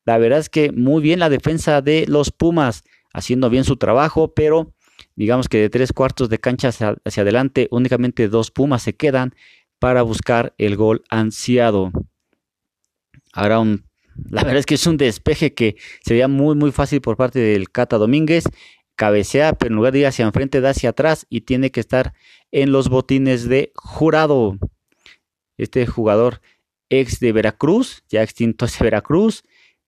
La 0.06 0.16
verdad 0.16 0.38
es 0.38 0.48
que 0.48 0.72
muy 0.72 1.02
bien 1.02 1.18
la 1.18 1.28
defensa 1.28 1.82
de 1.82 2.06
los 2.08 2.30
Pumas, 2.30 2.82
haciendo 3.12 3.50
bien 3.50 3.64
su 3.64 3.76
trabajo, 3.76 4.32
pero 4.32 4.72
digamos 5.16 5.50
que 5.50 5.58
de 5.58 5.68
tres 5.68 5.92
cuartos 5.92 6.30
de 6.30 6.38
cancha 6.38 6.68
hacia, 6.68 6.96
adelante, 7.22 7.68
únicamente 7.70 8.28
dos 8.28 8.50
Pumas 8.50 8.82
se 8.82 8.96
quedan 8.96 9.34
para 9.78 10.00
buscar 10.00 10.54
el 10.56 10.76
gol 10.76 11.04
ansiado. 11.10 11.92
Ahora 13.34 13.62
La 14.30 14.44
verdad 14.44 14.60
es 14.60 14.66
que 14.66 14.76
es 14.76 14.86
un 14.86 14.96
despeje 14.96 15.52
que 15.52 15.76
se 16.02 16.14
veía 16.14 16.26
muy 16.26 16.56
muy 16.56 16.72
fácil 16.72 17.02
por 17.02 17.18
parte 17.18 17.38
del 17.38 17.70
Cata 17.70 17.98
Domínguez. 17.98 18.44
Cabecea, 18.98 19.52
pero 19.52 19.70
en 19.70 19.76
lugar 19.76 19.92
de 19.92 20.00
ir 20.00 20.06
hacia 20.08 20.24
enfrente, 20.24 20.60
da 20.60 20.70
hacia 20.70 20.90
atrás 20.90 21.24
y 21.30 21.42
tiene 21.42 21.70
que 21.70 21.78
estar 21.78 22.14
en 22.50 22.72
los 22.72 22.88
botines 22.88 23.48
de 23.48 23.70
jurado. 23.76 24.58
Este 25.56 25.86
jugador 25.86 26.40
ex 26.90 27.20
de 27.20 27.30
Veracruz, 27.30 28.02
ya 28.08 28.24
extinto 28.24 28.64
ese 28.64 28.82
Veracruz. 28.82 29.44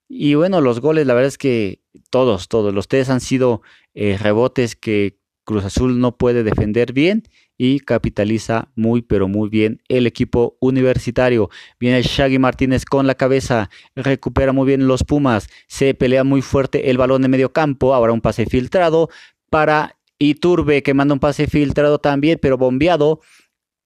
Y 0.08 0.36
bueno, 0.36 0.60
los 0.60 0.80
goles, 0.80 1.08
la 1.08 1.14
verdad 1.14 1.26
es 1.26 1.38
que 1.38 1.80
todos, 2.10 2.46
todos, 2.46 2.72
los 2.72 2.86
tres 2.86 3.10
han 3.10 3.20
sido 3.20 3.62
eh, 3.94 4.16
rebotes 4.16 4.76
que 4.76 5.18
Cruz 5.50 5.64
Azul 5.64 5.98
no 5.98 6.16
puede 6.16 6.44
defender 6.44 6.92
bien 6.92 7.24
y 7.58 7.80
capitaliza 7.80 8.68
muy 8.76 9.02
pero 9.02 9.26
muy 9.26 9.48
bien 9.48 9.82
el 9.88 10.06
equipo 10.06 10.56
universitario. 10.60 11.50
Viene 11.80 12.02
Shaggy 12.02 12.38
Martínez 12.38 12.84
con 12.84 13.08
la 13.08 13.16
cabeza, 13.16 13.68
recupera 13.96 14.52
muy 14.52 14.64
bien 14.68 14.86
los 14.86 15.02
Pumas, 15.02 15.48
se 15.66 15.92
pelea 15.94 16.22
muy 16.22 16.40
fuerte 16.40 16.88
el 16.88 16.98
balón 16.98 17.22
de 17.22 17.28
medio 17.28 17.52
campo, 17.52 17.94
ahora 17.94 18.12
un 18.12 18.20
pase 18.20 18.46
filtrado 18.46 19.08
para 19.50 19.98
Iturbe 20.20 20.84
que 20.84 20.94
manda 20.94 21.14
un 21.14 21.18
pase 21.18 21.48
filtrado 21.48 21.98
también, 21.98 22.38
pero 22.40 22.56
bombeado. 22.56 23.18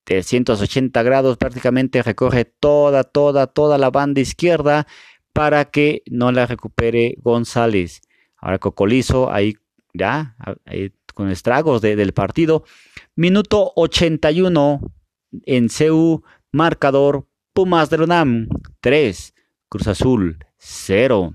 De 0.04 0.23
180 0.23 1.02
grados 1.02 1.38
prácticamente 1.38 2.02
recorre 2.02 2.44
toda, 2.44 3.04
toda, 3.04 3.47
toda 3.47 3.78
la 3.78 3.88
banda 3.88 4.21
izquierda 4.21 4.87
para 5.33 5.64
que 5.64 6.02
no 6.11 6.30
la 6.30 6.44
recupere 6.44 7.16
González. 7.23 8.02
Ahora 8.37 8.59
Cocolizo 8.59 9.33
ahí 9.33 9.54
ya, 9.94 10.37
con 11.14 11.30
estragos 11.30 11.80
del 11.80 12.12
partido. 12.12 12.64
Minuto 13.16 13.73
81 13.76 14.80
en 15.44 15.68
CEU, 15.71 16.23
marcador 16.52 17.26
Pumas 17.52 17.88
de 17.88 18.02
UNAM 18.02 18.49
3, 18.80 19.35
Cruz 19.68 19.87
Azul 19.87 20.38
0. 20.59 21.35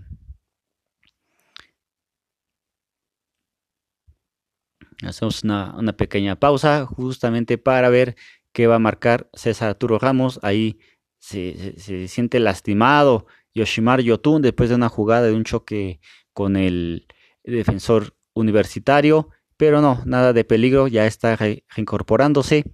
Hacemos 5.01 5.43
una, 5.43 5.95
pequeña 5.95 6.36
pausa 6.36 6.86
justamente 6.86 7.57
para 7.57 7.88
ver 7.88 8.17
qué 8.51 8.67
va 8.67 8.75
a 8.75 8.79
marcar 8.79 9.29
César 9.33 9.69
Arturo 9.69 9.98
Ramos. 9.98 10.41
Ahí 10.43 10.79
se, 11.19 11.79
se 11.79 12.09
siente 12.09 12.39
lastimado 12.39 13.25
Yoshimar 13.53 14.01
Yotun 14.01 14.41
después 14.41 14.69
de 14.69 14.75
una 14.75 14.89
jugada 14.89 15.27
de 15.27 15.33
un 15.33 15.45
choque 15.45 16.01
con 16.33 16.57
el 16.57 17.07
defensor 17.43 18.13
universitario 18.33 19.29
pero 19.59 19.81
no, 19.81 20.01
nada 20.05 20.31
de 20.31 20.45
peligro, 20.45 20.87
ya 20.87 21.05
está 21.05 21.35
reincorporándose 21.35 22.71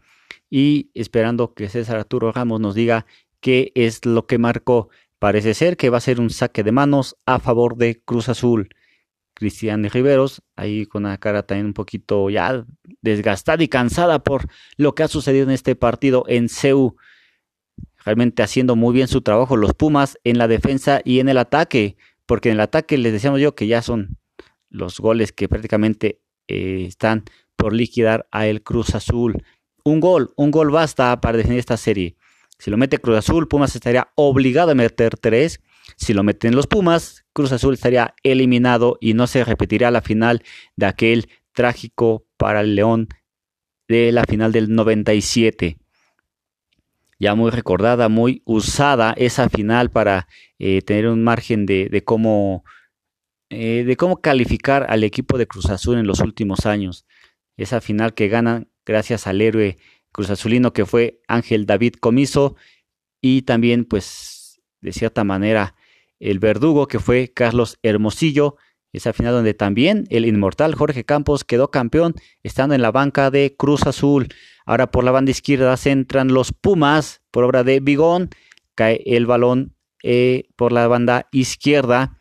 y 0.51 0.91
esperando 0.93 1.55
que 1.55 1.67
César 1.67 1.97
Arturo 1.97 2.31
Ramos 2.31 2.59
nos 2.61 2.75
diga 2.75 3.07
qué 3.39 3.71
es 3.73 4.05
lo 4.05 4.27
que 4.27 4.37
marcó. 4.37 4.89
Parece 5.17 5.55
ser 5.55 5.77
que 5.77 5.89
va 5.89 5.97
a 5.97 6.01
ser 6.01 6.19
un 6.19 6.29
saque 6.29 6.61
de 6.61 6.71
manos 6.71 7.15
a 7.25 7.39
favor 7.39 7.75
de 7.75 8.03
Cruz 8.05 8.29
Azul. 8.29 8.69
Cristian 9.33 9.83
Riveros, 9.89 10.43
ahí 10.55 10.85
con 10.85 11.03
la 11.03 11.17
cara 11.17 11.41
también 11.41 11.65
un 11.65 11.73
poquito 11.73 12.29
ya 12.29 12.63
desgastada 13.01 13.63
y 13.63 13.67
cansada 13.67 14.19
por 14.19 14.45
lo 14.77 14.93
que 14.93 15.01
ha 15.01 15.07
sucedido 15.07 15.45
en 15.45 15.51
este 15.51 15.75
partido 15.75 16.23
en 16.27 16.49
CEU. 16.49 16.97
Realmente 18.05 18.43
haciendo 18.43 18.75
muy 18.75 18.93
bien 18.93 19.07
su 19.07 19.21
trabajo 19.21 19.57
los 19.57 19.73
Pumas 19.73 20.19
en 20.23 20.37
la 20.37 20.47
defensa 20.47 21.01
y 21.03 21.19
en 21.19 21.29
el 21.29 21.39
ataque, 21.39 21.97
porque 22.27 22.49
en 22.49 22.57
el 22.57 22.61
ataque 22.61 22.99
les 22.99 23.11
decíamos 23.11 23.41
yo 23.41 23.55
que 23.55 23.65
ya 23.65 23.81
son 23.81 24.19
los 24.69 24.99
goles 24.99 25.31
que 25.31 25.49
prácticamente 25.49 26.21
eh, 26.47 26.85
están 26.87 27.23
por 27.55 27.73
liquidar 27.73 28.27
a 28.31 28.47
el 28.47 28.61
Cruz 28.61 28.95
Azul. 28.95 29.43
Un 29.83 29.99
gol, 29.99 30.33
un 30.35 30.51
gol 30.51 30.71
basta 30.71 31.19
para 31.21 31.37
definir 31.37 31.59
esta 31.59 31.77
serie. 31.77 32.15
Si 32.57 32.71
lo 32.71 32.77
mete 32.77 32.99
Cruz 32.99 33.17
Azul, 33.17 33.47
Pumas 33.47 33.75
estaría 33.75 34.09
obligado 34.15 34.71
a 34.71 34.75
meter 34.75 35.17
tres. 35.17 35.61
Si 35.97 36.13
lo 36.13 36.23
meten 36.23 36.55
los 36.55 36.67
Pumas, 36.67 37.25
Cruz 37.33 37.51
Azul 37.51 37.73
estaría 37.73 38.15
eliminado 38.23 38.97
y 39.01 39.13
no 39.13 39.27
se 39.27 39.43
repetirá 39.43 39.91
la 39.91 40.01
final 40.01 40.43
de 40.75 40.85
aquel 40.85 41.29
trágico 41.53 42.25
para 42.37 42.61
el 42.61 42.75
León 42.75 43.09
de 43.87 44.11
la 44.11 44.23
final 44.23 44.51
del 44.51 44.73
97. 44.73 45.77
Ya 47.19 47.35
muy 47.35 47.51
recordada, 47.51 48.09
muy 48.09 48.41
usada 48.45 49.13
esa 49.17 49.49
final 49.49 49.89
para 49.89 50.27
eh, 50.59 50.81
tener 50.81 51.07
un 51.07 51.23
margen 51.23 51.65
de 51.65 52.03
cómo 52.03 52.63
eh, 53.49 53.83
de 53.85 53.95
cómo 53.95 54.21
calificar 54.21 54.85
al 54.89 55.03
equipo 55.03 55.37
de 55.37 55.47
Cruz 55.47 55.69
Azul 55.69 55.97
en 55.97 56.07
los 56.07 56.19
últimos 56.19 56.65
años. 56.65 57.05
Esa 57.57 57.81
final 57.81 58.13
que 58.13 58.27
ganan 58.27 58.69
gracias 58.85 59.27
al 59.27 59.41
héroe 59.41 59.77
Cruz 60.11 60.29
Azulino 60.29 60.73
que 60.73 60.85
fue 60.85 61.21
Ángel 61.27 61.65
David 61.65 61.95
Comiso 61.99 62.55
y 63.21 63.41
también 63.41 63.85
pues 63.85 64.61
de 64.81 64.93
cierta 64.93 65.23
manera 65.23 65.75
el 66.19 66.39
verdugo 66.39 66.87
que 66.87 66.99
fue 66.99 67.31
Carlos 67.33 67.79
Hermosillo. 67.83 68.55
Esa 68.93 69.11
final 69.11 69.33
donde 69.33 69.53
también 69.53 70.05
el 70.09 70.25
inmortal 70.25 70.73
Jorge 70.73 71.03
Campos 71.03 71.43
quedó 71.43 71.69
campeón 71.69 72.15
estando 72.43 72.75
en 72.75 72.81
la 72.81 72.91
banca 72.91 73.29
de 73.29 73.55
Cruz 73.57 73.85
Azul. 73.85 74.29
Ahora 74.65 74.89
por 74.89 75.03
la 75.03 75.11
banda 75.11 75.31
izquierda 75.31 75.75
se 75.75 75.91
entran 75.91 76.29
los 76.29 76.53
Pumas 76.53 77.21
por 77.29 77.43
obra 77.43 77.65
de 77.65 77.81
Bigón. 77.81 78.29
Cae 78.73 79.03
el 79.05 79.25
balón 79.25 79.75
eh, 80.01 80.45
por 80.55 80.71
la 80.71 80.87
banda 80.87 81.27
izquierda. 81.31 82.14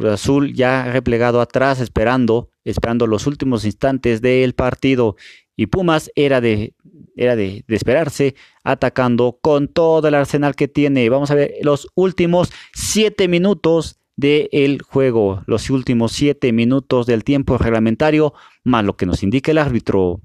Cruz 0.00 0.12
Azul 0.12 0.54
ya 0.54 0.90
replegado 0.90 1.42
atrás, 1.42 1.78
esperando, 1.78 2.48
esperando 2.64 3.06
los 3.06 3.26
últimos 3.26 3.66
instantes 3.66 4.22
del 4.22 4.54
partido. 4.54 5.16
Y 5.56 5.66
Pumas 5.66 6.10
era 6.14 6.40
de, 6.40 6.72
era 7.16 7.36
de, 7.36 7.64
esperarse, 7.68 8.34
atacando 8.64 9.38
con 9.42 9.68
todo 9.68 10.08
el 10.08 10.14
arsenal 10.14 10.56
que 10.56 10.68
tiene. 10.68 11.06
Vamos 11.10 11.30
a 11.30 11.34
ver 11.34 11.52
los 11.60 11.86
últimos 11.94 12.50
siete 12.72 13.28
minutos 13.28 13.98
del 14.16 14.80
juego, 14.80 15.42
los 15.46 15.68
últimos 15.68 16.12
siete 16.12 16.50
minutos 16.50 17.04
del 17.04 17.22
tiempo 17.22 17.58
reglamentario, 17.58 18.32
más 18.64 18.86
lo 18.86 18.96
que 18.96 19.04
nos 19.04 19.22
indica 19.22 19.50
el 19.50 19.58
árbitro. 19.58 20.22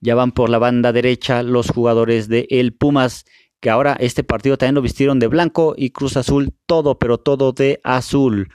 Ya 0.00 0.14
van 0.14 0.30
por 0.30 0.50
la 0.50 0.58
banda 0.58 0.92
derecha 0.92 1.42
los 1.42 1.68
jugadores 1.68 2.28
de 2.28 2.46
el 2.50 2.74
Pumas 2.74 3.26
que 3.60 3.70
ahora 3.70 3.96
este 4.00 4.24
partido 4.24 4.56
también 4.56 4.74
lo 4.74 4.82
vistieron 4.82 5.18
de 5.18 5.26
blanco 5.26 5.74
y 5.76 5.90
Cruz 5.90 6.16
Azul 6.16 6.52
todo, 6.66 6.98
pero 6.98 7.18
todo 7.18 7.52
de 7.52 7.80
azul. 7.84 8.48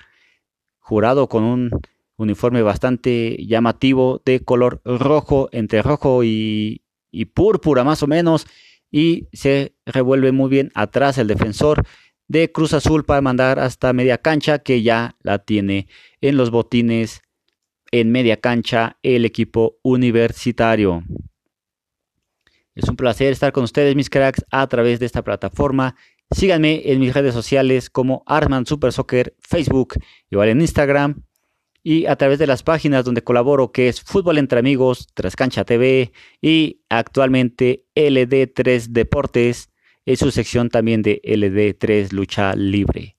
Jurado 0.80 1.30
con 1.30 1.44
un 1.44 1.72
uniforme 2.18 2.62
bastante 2.62 3.38
llamativo 3.46 4.22
de 4.26 4.40
color 4.42 4.82
rojo, 4.84 5.50
entre 5.52 5.82
rojo 5.82 6.24
y, 6.24 6.82
púrpura 7.34 7.84
más 7.84 8.04
o 8.04 8.08
menos. 8.08 8.48
Y 8.92 9.28
se 9.34 9.76
revuelve 9.86 10.32
muy 10.32 10.50
bien 10.50 10.72
atrás 10.74 11.18
el 11.18 11.28
defensor 11.28 11.84
de 12.28 12.52
Cruz 12.52 12.74
Azul 12.74 13.06
para 13.06 13.22
mandar 13.22 13.60
hasta 13.60 13.94
media 13.94 14.18
cancha, 14.18 14.60
que 14.60 14.82
ya 14.82 15.16
la 15.22 15.40
tiene 15.40 15.88
en 16.22 16.38
los 16.38 16.50
botines 16.50 17.22
en 17.92 18.12
media 18.12 18.38
cancha 18.38 18.98
el 19.04 19.26
equipo 19.26 19.78
universitario. 19.84 21.04
Es 22.76 22.90
un 22.90 22.98
placer 22.98 23.32
estar 23.32 23.54
con 23.54 23.64
ustedes, 23.64 23.96
mis 23.96 24.10
cracks, 24.10 24.46
a 24.52 24.68
través 24.68 25.00
de 25.00 25.06
esta 25.06 25.24
plataforma. 25.24 25.96
Síganme 26.30 26.82
en 26.86 27.00
mis 27.00 27.14
redes 27.14 27.34
sociales 27.34 27.90
como 27.90 28.24
Arman 28.26 28.66
Super 28.66 28.92
Soccer, 28.92 29.34
Facebook, 29.40 29.96
igual 30.30 30.50
en 30.50 30.62
Instagram 30.62 31.24
y 31.88 32.08
a 32.08 32.16
través 32.16 32.40
de 32.40 32.48
las 32.48 32.64
páginas 32.64 33.06
donde 33.06 33.24
colaboro 33.24 33.72
que 33.72 33.88
es 33.88 34.02
Fútbol 34.02 34.40
entre 34.40 34.58
Amigos, 34.58 35.08
Trascancha 35.14 35.66
TV 35.66 36.12
y 36.42 36.82
actualmente 36.90 37.86
LD3 37.94 38.88
Deportes, 38.88 39.70
es 40.04 40.18
su 40.18 40.32
sección 40.32 40.70
también 40.70 41.04
de 41.04 41.22
LD3 41.24 42.12
Lucha 42.12 42.56
Libre. 42.56 43.18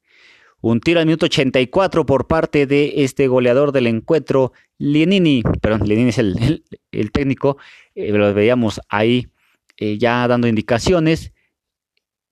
Un 0.60 0.80
tiro 0.80 0.98
al 0.98 1.06
minuto 1.06 1.26
84 1.26 2.04
por 2.06 2.26
parte 2.26 2.66
de 2.66 3.04
este 3.04 3.28
goleador 3.28 3.70
del 3.70 3.86
encuentro, 3.86 4.52
Lienini, 4.78 5.44
perdón, 5.62 5.86
Lienini 5.86 6.08
es 6.08 6.18
el, 6.18 6.64
técnico, 7.12 7.58
eh, 7.94 8.10
lo 8.10 8.34
veíamos 8.34 8.80
ahí 8.88 9.28
eh, 9.76 9.98
ya 9.98 10.26
dando 10.28 10.48
indicaciones. 10.48 11.32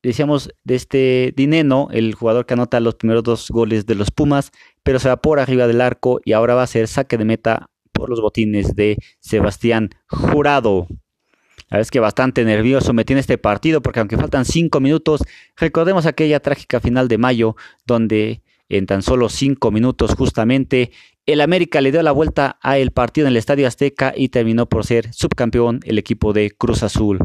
Decíamos 0.02 0.50
de 0.64 0.74
este 0.74 1.32
Dineno, 1.34 1.88
el 1.90 2.14
jugador 2.14 2.44
que 2.44 2.54
anota 2.54 2.78
los 2.80 2.96
primeros 2.96 3.22
dos 3.22 3.50
goles 3.50 3.86
de 3.86 3.94
los 3.94 4.10
Pumas, 4.10 4.52
pero 4.82 4.98
se 4.98 5.08
va 5.08 5.16
por 5.16 5.40
arriba 5.40 5.66
del 5.66 5.80
arco 5.80 6.20
y 6.24 6.32
ahora 6.32 6.54
va 6.54 6.62
a 6.62 6.66
ser 6.66 6.88
saque 6.88 7.16
de 7.16 7.24
meta 7.24 7.70
por 7.92 8.10
los 8.10 8.20
botines 8.20 8.74
de 8.74 8.98
Sebastián 9.20 9.90
Jurado. 10.06 10.86
La 11.70 11.78
verdad 11.78 11.80
es 11.80 11.90
que 11.90 12.00
bastante 12.00 12.44
nervioso 12.44 12.92
me 12.92 13.04
tiene 13.06 13.20
este 13.20 13.38
partido 13.38 13.80
porque 13.80 14.00
aunque 14.00 14.18
faltan 14.18 14.44
cinco 14.44 14.80
minutos, 14.80 15.24
recordemos 15.56 16.04
aquella 16.04 16.40
trágica 16.40 16.80
final 16.80 17.08
de 17.08 17.16
mayo 17.16 17.56
donde 17.86 18.42
en 18.68 18.86
tan 18.86 19.02
solo 19.02 19.28
cinco 19.28 19.70
minutos 19.70 20.14
justamente 20.14 20.92
el 21.26 21.40
América 21.40 21.80
le 21.80 21.90
dio 21.90 22.02
la 22.02 22.12
vuelta 22.12 22.58
a 22.62 22.78
el 22.78 22.90
partido 22.90 23.26
en 23.26 23.32
el 23.32 23.36
Estadio 23.38 23.66
Azteca 23.66 24.12
y 24.14 24.28
terminó 24.28 24.66
por 24.68 24.84
ser 24.84 25.12
subcampeón 25.12 25.80
el 25.84 25.98
equipo 25.98 26.32
de 26.32 26.50
Cruz 26.50 26.82
Azul. 26.82 27.18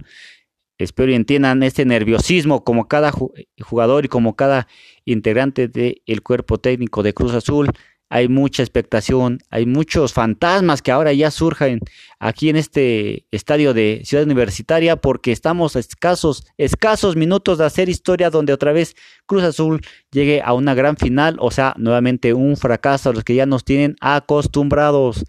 Espero 0.77 1.11
y 1.11 1.15
entiendan 1.15 1.61
este 1.63 1.83
nerviosismo 1.83 2.63
como 2.63 2.87
cada 2.87 3.11
jugador 3.61 4.05
y 4.05 4.07
como 4.07 4.37
cada 4.37 4.67
integrante 5.03 5.67
del 5.67 6.23
cuerpo 6.23 6.57
técnico 6.57 7.03
de 7.03 7.13
Cruz 7.13 7.33
Azul 7.33 7.69
hay 8.09 8.27
mucha 8.27 8.63
expectación, 8.63 9.39
hay 9.51 9.67
muchos 9.67 10.13
fantasmas 10.13 10.81
que 10.81 10.91
ahora 10.91 11.13
ya 11.13 11.29
surgen 11.29 11.79
aquí 12.17 12.49
en 12.49 12.55
este 12.55 13.25
estadio 13.31 13.75
de 13.75 14.01
Ciudad 14.03 14.25
Universitaria 14.25 14.95
porque 14.95 15.31
estamos 15.31 15.75
a 15.75 15.79
escasos, 15.79 16.43
escasos 16.57 17.15
minutos 17.15 17.59
de 17.59 17.65
hacer 17.65 17.87
historia 17.87 18.31
donde 18.31 18.51
otra 18.51 18.73
vez 18.73 18.95
Cruz 19.27 19.43
Azul 19.43 19.81
llegue 20.11 20.41
a 20.43 20.53
una 20.53 20.73
gran 20.73 20.97
final, 20.97 21.37
o 21.39 21.51
sea, 21.51 21.75
nuevamente 21.77 22.33
un 22.33 22.57
fracaso 22.57 23.11
a 23.11 23.13
los 23.13 23.23
que 23.23 23.35
ya 23.35 23.45
nos 23.45 23.63
tienen 23.63 23.95
acostumbrados. 24.01 25.23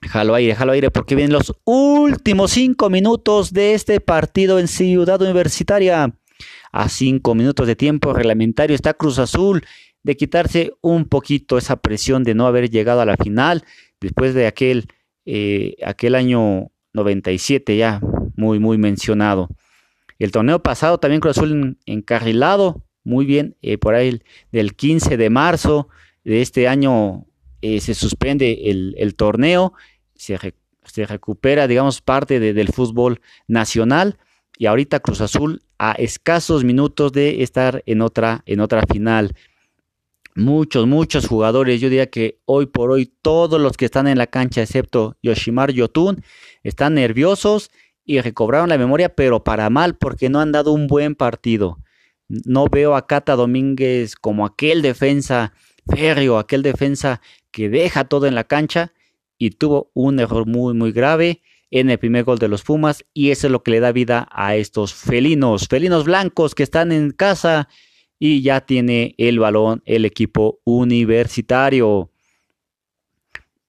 Jalo 0.00 0.34
aire, 0.34 0.54
jalo 0.54 0.72
aire, 0.72 0.90
porque 0.90 1.14
vienen 1.14 1.34
los 1.34 1.52
últimos 1.64 2.52
cinco 2.52 2.90
minutos 2.90 3.52
de 3.52 3.74
este 3.74 4.00
partido 4.00 4.58
en 4.58 4.66
Ciudad 4.66 5.20
Universitaria. 5.20 6.14
A 6.72 6.88
cinco 6.88 7.34
minutos 7.34 7.66
de 7.66 7.76
tiempo 7.76 8.14
reglamentario 8.14 8.74
está 8.74 8.94
Cruz 8.94 9.18
Azul 9.18 9.62
de 10.02 10.16
quitarse 10.16 10.72
un 10.80 11.04
poquito 11.04 11.58
esa 11.58 11.76
presión 11.76 12.24
de 12.24 12.34
no 12.34 12.46
haber 12.46 12.70
llegado 12.70 13.00
a 13.00 13.06
la 13.06 13.16
final 13.16 13.64
después 14.00 14.34
de 14.34 14.46
aquel, 14.46 14.88
eh, 15.26 15.76
aquel 15.84 16.14
año 16.14 16.70
97 16.92 17.76
ya 17.76 18.00
muy, 18.36 18.58
muy 18.58 18.78
mencionado. 18.78 19.48
El 20.18 20.30
torneo 20.30 20.62
pasado 20.62 20.98
también 20.98 21.20
Cruz 21.20 21.38
Azul 21.38 21.78
encarrilado, 21.86 22.84
muy 23.04 23.24
bien, 23.26 23.56
eh, 23.62 23.78
por 23.78 23.94
ahí 23.94 24.20
del 24.52 24.74
15 24.74 25.16
de 25.16 25.30
marzo 25.30 25.88
de 26.24 26.42
este 26.42 26.68
año 26.68 27.26
eh, 27.60 27.80
se 27.80 27.94
suspende 27.94 28.70
el, 28.70 29.14
torneo, 29.16 29.72
se, 30.14 30.38
se, 30.84 31.06
recupera, 31.06 31.66
digamos, 31.66 32.00
parte 32.00 32.38
del 32.38 32.68
fútbol 32.68 33.20
nacional 33.48 34.18
y 34.58 34.66
ahorita 34.66 35.00
Cruz 35.00 35.20
Azul 35.20 35.62
a 35.78 35.92
escasos 35.92 36.64
minutos 36.64 37.12
de 37.12 37.42
estar 37.42 37.82
en 37.86 38.02
otra, 38.02 38.42
en 38.46 38.60
otra 38.60 38.82
final 38.82 39.34
muchos, 40.34 40.86
muchos 40.86 41.26
jugadores. 41.26 41.80
Yo 41.80 41.88
diría 41.88 42.10
que 42.10 42.40
hoy 42.44 42.66
por 42.66 42.90
hoy 42.90 43.12
todos 43.22 43.60
los 43.60 43.76
que 43.76 43.84
están 43.84 44.06
en 44.08 44.18
la 44.18 44.26
cancha, 44.26 44.62
excepto 44.62 45.16
Yoshimar 45.22 45.72
Yotun, 45.72 46.22
están 46.62 46.94
nerviosos 46.94 47.70
y 48.04 48.20
recobraron 48.20 48.68
la 48.68 48.78
memoria, 48.78 49.14
pero 49.14 49.44
para 49.44 49.70
mal, 49.70 49.96
porque 49.96 50.28
no 50.28 50.40
han 50.40 50.52
dado 50.52 50.72
un 50.72 50.86
buen 50.86 51.14
partido. 51.14 51.78
No 52.28 52.66
veo 52.66 52.96
a 52.96 53.06
Cata 53.06 53.36
Domínguez 53.36 54.16
como 54.16 54.46
aquel 54.46 54.82
defensa 54.82 55.52
férreo, 55.86 56.38
aquel 56.38 56.62
defensa 56.62 57.20
que 57.50 57.68
deja 57.68 58.04
todo 58.04 58.26
en 58.26 58.34
la 58.34 58.44
cancha 58.44 58.92
y 59.38 59.50
tuvo 59.50 59.90
un 59.94 60.20
error 60.20 60.46
muy, 60.46 60.74
muy 60.74 60.92
grave 60.92 61.42
en 61.70 61.90
el 61.90 61.98
primer 61.98 62.24
gol 62.24 62.38
de 62.38 62.48
los 62.48 62.62
Pumas 62.62 63.04
y 63.12 63.30
eso 63.30 63.46
es 63.46 63.50
lo 63.50 63.62
que 63.62 63.72
le 63.72 63.80
da 63.80 63.92
vida 63.92 64.28
a 64.30 64.56
estos 64.56 64.94
felinos, 64.94 65.66
felinos 65.68 66.04
blancos 66.04 66.54
que 66.54 66.62
están 66.62 66.92
en 66.92 67.10
casa 67.10 67.68
y 68.24 68.40
ya 68.40 68.60
tiene 68.60 69.16
el 69.18 69.40
balón 69.40 69.82
el 69.84 70.04
equipo 70.04 70.60
universitario. 70.62 72.12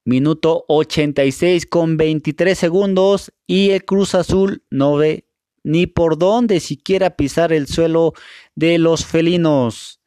Minuto 0.06 0.66
86 0.68 1.66
con 1.66 1.98
23 1.98 2.56
segundos 2.56 3.34
y 3.48 3.72
el 3.72 3.84
Cruz 3.84 4.14
Azul 4.14 4.62
no 4.70 4.96
ve 4.96 5.26
ni 5.64 5.88
por 5.88 6.20
dónde 6.20 6.60
siquiera 6.60 7.16
pisar 7.16 7.52
el 7.52 7.66
suelo 7.66 8.14
de 8.54 8.78
los 8.78 9.08
felinos. 9.08 10.00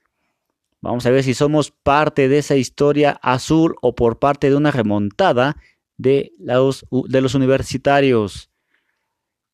Vamos 0.80 1.06
a 1.06 1.10
ver 1.10 1.24
si 1.24 1.34
somos 1.34 1.72
parte 1.72 2.28
de 2.28 2.38
esa 2.38 2.54
historia 2.54 3.18
azul 3.22 3.74
o 3.82 3.96
por 3.96 4.20
parte 4.20 4.48
de 4.48 4.54
una 4.54 4.70
remontada 4.70 5.56
de 5.96 6.30
los, 6.38 6.86
de 7.08 7.20
los 7.20 7.34
universitarios 7.34 8.48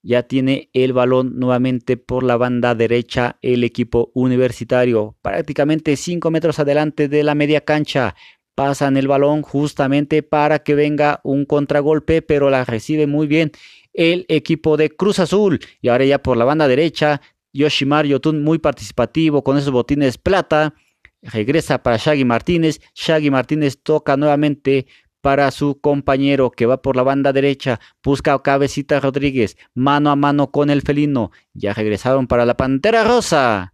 ya 0.02 0.25
tiene 0.25 0.68
el 0.73 0.92
balón 0.92 1.38
nuevamente 1.38 1.97
por 1.97 2.25
la 2.25 2.37
banda 2.37 2.75
derecha 2.75 3.38
el 3.40 3.64
equipo 3.64 4.11
universitario, 4.14 5.16
prácticamente 5.23 5.97
5 5.97 6.30
metros 6.30 6.59
adelante 6.59 7.09
de 7.09 7.23
la 7.23 7.35
media 7.35 7.62
cancha. 7.62 8.14
Pasan 8.54 8.97
el 8.97 9.09
balón 9.09 9.42
justamente 9.42 10.23
para 10.23 10.59
que 10.59 10.75
venga 10.75 11.21
un 11.25 11.47
contragolpe, 11.47 12.21
pero 12.21 12.50
la 12.50 12.64
recibe 12.64 13.06
muy 13.06 13.26
bien 13.26 13.52
el 13.94 14.26
equipo 14.28 14.76
de 14.76 14.90
Cruz 14.90 15.18
Azul. 15.18 15.61
Y 15.80 15.88
ahora 15.88 16.04
ya 16.04 16.18
por 16.18 16.37
la 16.37 16.44
banda 16.44 16.68
derecha, 16.68 17.23
Yoshimar 17.52 18.06
Yotun 18.06 18.42
muy 18.42 18.59
participativo 18.59 19.42
con 19.42 19.56
esos 19.56 19.73
botines 19.73 20.18
plata. 20.18 20.75
Regresa 21.23 21.82
para 21.82 21.97
Shaggy 21.97 22.25
Martínez. 22.25 22.80
Shaggy 22.94 23.30
Martínez 23.30 23.82
toca 23.82 24.16
nuevamente 24.16 24.87
para 25.22 25.50
su 25.52 25.80
compañero 25.80 26.50
que 26.50 26.66
va 26.66 26.82
por 26.82 26.96
la 26.96 27.04
banda 27.04 27.32
derecha, 27.32 27.80
busca 28.04 28.35
a 28.35 28.42
Cabecita 28.42 29.00
Rodríguez, 29.00 29.56
mano 29.72 30.11
a 30.11 30.16
mano 30.16 30.50
con 30.50 30.68
el 30.68 30.82
felino, 30.82 31.30
ya 31.54 31.72
regresaron 31.72 32.26
para 32.26 32.44
la 32.44 32.56
Pantera 32.56 33.04
Rosa. 33.04 33.72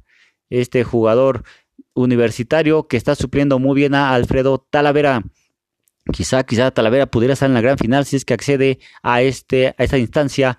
Este 0.50 0.84
jugador 0.84 1.42
universitario 1.94 2.86
que 2.86 2.96
está 2.96 3.14
supliendo 3.14 3.58
muy 3.58 3.74
bien 3.74 3.94
a 3.94 4.12
Alfredo 4.12 4.58
Talavera. 4.70 5.22
Quizá, 6.12 6.44
quizá 6.44 6.70
Talavera 6.70 7.06
pudiera 7.06 7.34
estar 7.34 7.48
en 7.48 7.54
la 7.54 7.60
gran 7.60 7.78
final 7.78 8.04
si 8.04 8.16
es 8.16 8.24
que 8.24 8.34
accede 8.34 8.78
a, 9.02 9.22
este, 9.22 9.74
a 9.76 9.84
esta 9.84 9.98
instancia. 9.98 10.58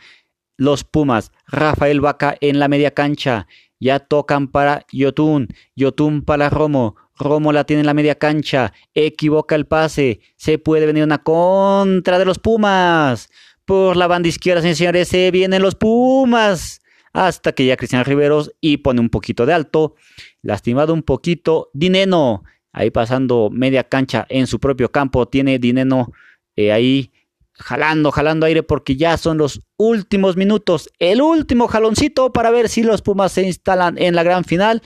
Los 0.58 0.84
Pumas, 0.84 1.32
Rafael 1.48 2.02
Vaca 2.02 2.36
en 2.42 2.60
la 2.60 2.68
media 2.68 2.92
cancha, 2.92 3.48
ya 3.80 4.00
tocan 4.00 4.50
para 4.50 4.86
Yotun, 4.92 5.48
Yotun 5.76 6.24
para 6.24 6.50
Romo, 6.50 6.96
Romo 7.20 7.52
la 7.52 7.66
tiene 7.66 7.82
en 7.82 7.86
la 7.86 7.94
media 7.94 8.16
cancha, 8.16 8.74
equivoca 8.94 9.56
el 9.56 9.66
pase, 9.66 10.22
se 10.38 10.58
puede 10.58 10.86
venir 10.86 11.04
una 11.04 11.22
contra 11.22 12.18
de 12.18 12.26
los 12.26 12.40
Pumas. 12.40 13.30
Por 13.66 13.98
la 13.98 14.08
banda 14.08 14.30
izquierda, 14.30 14.62
señores, 14.62 15.10
se 15.10 15.30
vienen 15.30 15.62
los 15.62 15.76
Pumas. 15.76 16.82
Hasta 17.12 17.52
que 17.52 17.66
ya 17.66 17.76
Cristian 17.76 18.06
Riveros 18.06 18.52
y 18.62 18.78
pone 18.78 19.02
un 19.02 19.10
poquito 19.10 19.46
de 19.46 19.54
alto. 19.54 19.96
Lastimado 20.42 20.94
un 20.94 21.04
poquito. 21.04 21.70
Dineno, 21.74 22.44
ahí 22.72 22.92
pasando 22.92 23.50
media 23.52 23.84
cancha 23.84 24.26
en 24.30 24.48
su 24.48 24.60
propio 24.60 24.92
campo. 24.92 25.28
Tiene 25.28 25.60
Dineno 25.60 26.12
eh, 26.56 26.72
ahí 26.72 27.12
jalando, 27.54 28.12
jalando 28.12 28.46
aire 28.46 28.64
porque 28.64 28.96
ya 28.96 29.18
son 29.18 29.38
los 29.38 29.62
últimos 29.78 30.38
minutos. 30.38 30.90
El 31.00 31.22
último 31.22 31.68
jaloncito 31.68 32.32
para 32.32 32.52
ver 32.52 32.70
si 32.70 32.84
los 32.84 33.02
Pumas 33.02 33.32
se 33.32 33.44
instalan 33.44 33.98
en 33.98 34.16
la 34.16 34.24
gran 34.24 34.46
final 34.46 34.82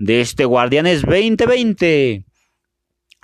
de 0.00 0.22
este 0.22 0.46
Guardianes 0.46 1.02
2020. 1.02 2.24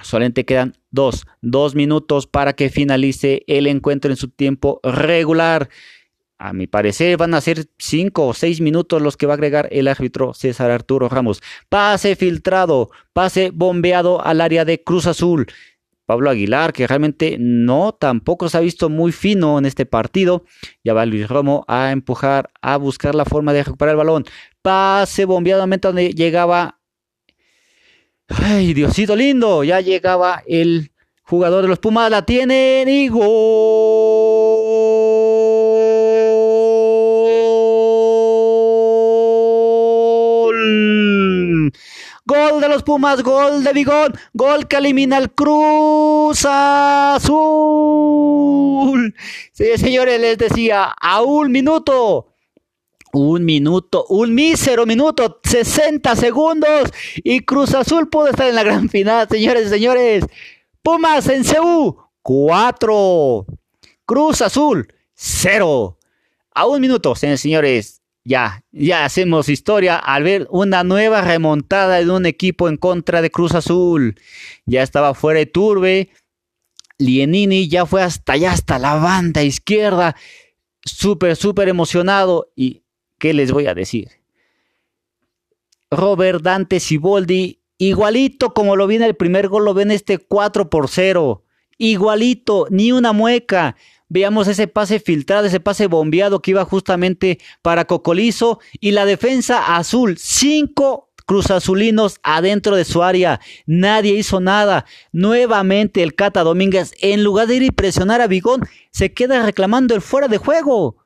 Solamente 0.02 0.44
quedan 0.44 0.74
dos, 0.90 1.26
dos 1.40 1.74
minutos 1.74 2.26
para 2.26 2.52
que 2.52 2.68
finalice 2.68 3.44
el 3.46 3.66
encuentro 3.66 4.10
en 4.10 4.18
su 4.18 4.28
tiempo 4.28 4.80
regular. 4.82 5.70
A 6.36 6.52
mi 6.52 6.66
parecer 6.66 7.16
van 7.16 7.32
a 7.32 7.40
ser 7.40 7.64
cinco 7.78 8.26
o 8.26 8.34
seis 8.34 8.60
minutos 8.60 9.00
los 9.00 9.16
que 9.16 9.24
va 9.24 9.32
a 9.32 9.36
agregar 9.36 9.70
el 9.72 9.88
árbitro 9.88 10.34
César 10.34 10.70
Arturo 10.70 11.08
Ramos. 11.08 11.40
Pase 11.70 12.14
filtrado, 12.14 12.90
pase 13.14 13.52
bombeado 13.54 14.22
al 14.22 14.42
área 14.42 14.66
de 14.66 14.82
Cruz 14.82 15.06
Azul. 15.06 15.46
Pablo 16.04 16.30
Aguilar, 16.30 16.72
que 16.72 16.86
realmente 16.86 17.36
no, 17.40 17.92
tampoco 17.92 18.48
se 18.48 18.58
ha 18.58 18.60
visto 18.60 18.88
muy 18.88 19.12
fino 19.12 19.58
en 19.58 19.66
este 19.66 19.86
partido. 19.86 20.44
Ya 20.84 20.94
va 20.94 21.04
Luis 21.04 21.26
Romo 21.26 21.64
a 21.66 21.90
empujar, 21.90 22.50
a 22.60 22.76
buscar 22.76 23.14
la 23.14 23.24
forma 23.24 23.52
de 23.52 23.64
recuperar 23.64 23.94
el 23.94 23.96
balón 23.96 24.24
pase 24.66 25.24
bombeado 25.26 25.64
donde 25.64 26.12
llegaba. 26.12 26.80
Ay, 28.26 28.74
Diosito 28.74 29.14
lindo, 29.14 29.62
ya 29.62 29.80
llegaba 29.80 30.42
el 30.44 30.90
jugador 31.22 31.62
de 31.62 31.68
los 31.68 31.78
Pumas, 31.78 32.10
la 32.10 32.22
tiene 32.26 32.82
y 32.84 33.06
gol. 33.06 33.22
Gol 42.24 42.60
de 42.60 42.68
los 42.68 42.82
Pumas, 42.82 43.22
gol 43.22 43.62
de 43.62 43.72
Bigón, 43.72 44.14
gol 44.34 44.66
que 44.66 44.78
elimina 44.78 45.18
el 45.18 45.30
Cruz 45.30 46.44
Azul. 46.44 47.36
Sí, 49.52 49.66
señores, 49.76 50.20
les 50.20 50.36
decía, 50.36 50.92
a 51.00 51.22
un 51.22 51.52
minuto 51.52 52.35
un 53.16 53.44
minuto, 53.44 54.04
un 54.08 54.34
mísero 54.34 54.84
minuto, 54.84 55.40
60 55.42 56.16
segundos 56.16 56.90
y 57.16 57.40
Cruz 57.40 57.74
Azul 57.74 58.10
pudo 58.10 58.28
estar 58.28 58.46
en 58.48 58.54
la 58.54 58.62
gran 58.62 58.88
final, 58.90 59.26
señores 59.30 59.66
y 59.66 59.70
señores. 59.70 60.24
Pumas 60.82 61.26
en 61.28 61.42
CU, 61.42 61.96
4. 62.22 63.46
Cruz 64.04 64.42
Azul, 64.42 64.92
0. 65.14 65.98
A 66.54 66.66
un 66.66 66.80
minuto, 66.80 67.14
señores 67.14 67.40
señores. 67.40 68.02
Ya, 68.22 68.64
ya 68.72 69.04
hacemos 69.04 69.48
historia 69.48 69.96
al 69.96 70.24
ver 70.24 70.48
una 70.50 70.82
nueva 70.82 71.20
remontada 71.20 71.98
de 71.98 72.10
un 72.10 72.26
equipo 72.26 72.68
en 72.68 72.76
contra 72.76 73.22
de 73.22 73.30
Cruz 73.30 73.54
Azul. 73.54 74.16
Ya 74.66 74.82
estaba 74.82 75.14
fuera 75.14 75.38
de 75.38 75.46
Turbe. 75.46 76.10
Lienini 76.98 77.68
ya 77.68 77.86
fue 77.86 78.02
hasta 78.02 78.32
allá, 78.32 78.52
hasta 78.52 78.78
la 78.78 78.96
banda 78.96 79.42
izquierda. 79.42 80.16
Súper, 80.84 81.36
súper 81.36 81.68
emocionado. 81.68 82.50
Y 82.56 82.82
¿Qué 83.18 83.32
les 83.34 83.52
voy 83.52 83.66
a 83.66 83.74
decir? 83.74 84.08
Robert 85.90 86.42
Dante 86.42 86.80
Siboldi, 86.80 87.60
igualito 87.78 88.52
como 88.52 88.76
lo 88.76 88.86
vi 88.86 88.96
en 88.96 89.02
el 89.02 89.16
primer 89.16 89.48
gol, 89.48 89.64
lo 89.64 89.74
ven 89.74 89.90
este 89.90 90.18
4 90.18 90.68
por 90.68 90.88
0. 90.88 91.44
Igualito, 91.78 92.66
ni 92.70 92.92
una 92.92 93.12
mueca. 93.12 93.76
Veamos 94.08 94.48
ese 94.48 94.68
pase 94.68 95.00
filtrado, 95.00 95.46
ese 95.46 95.60
pase 95.60 95.86
bombeado 95.86 96.40
que 96.40 96.52
iba 96.52 96.64
justamente 96.64 97.38
para 97.62 97.86
Cocolizo 97.86 98.60
y 98.80 98.92
la 98.92 99.04
defensa 99.04 99.76
azul. 99.76 100.16
Cinco 100.18 101.06
Cruz 101.26 101.50
Azulinos 101.50 102.20
adentro 102.22 102.76
de 102.76 102.84
su 102.84 103.02
área. 103.02 103.40
Nadie 103.66 104.14
hizo 104.14 104.40
nada. 104.40 104.86
Nuevamente 105.10 106.04
el 106.04 106.14
Cata 106.14 106.44
Domínguez, 106.44 106.94
en 107.00 107.24
lugar 107.24 107.48
de 107.48 107.56
ir 107.56 107.62
y 107.64 107.70
presionar 107.72 108.20
a 108.20 108.28
Bigón, 108.28 108.62
se 108.92 109.12
queda 109.12 109.44
reclamando 109.44 109.96
el 109.96 110.02
fuera 110.02 110.28
de 110.28 110.38
juego. 110.38 110.98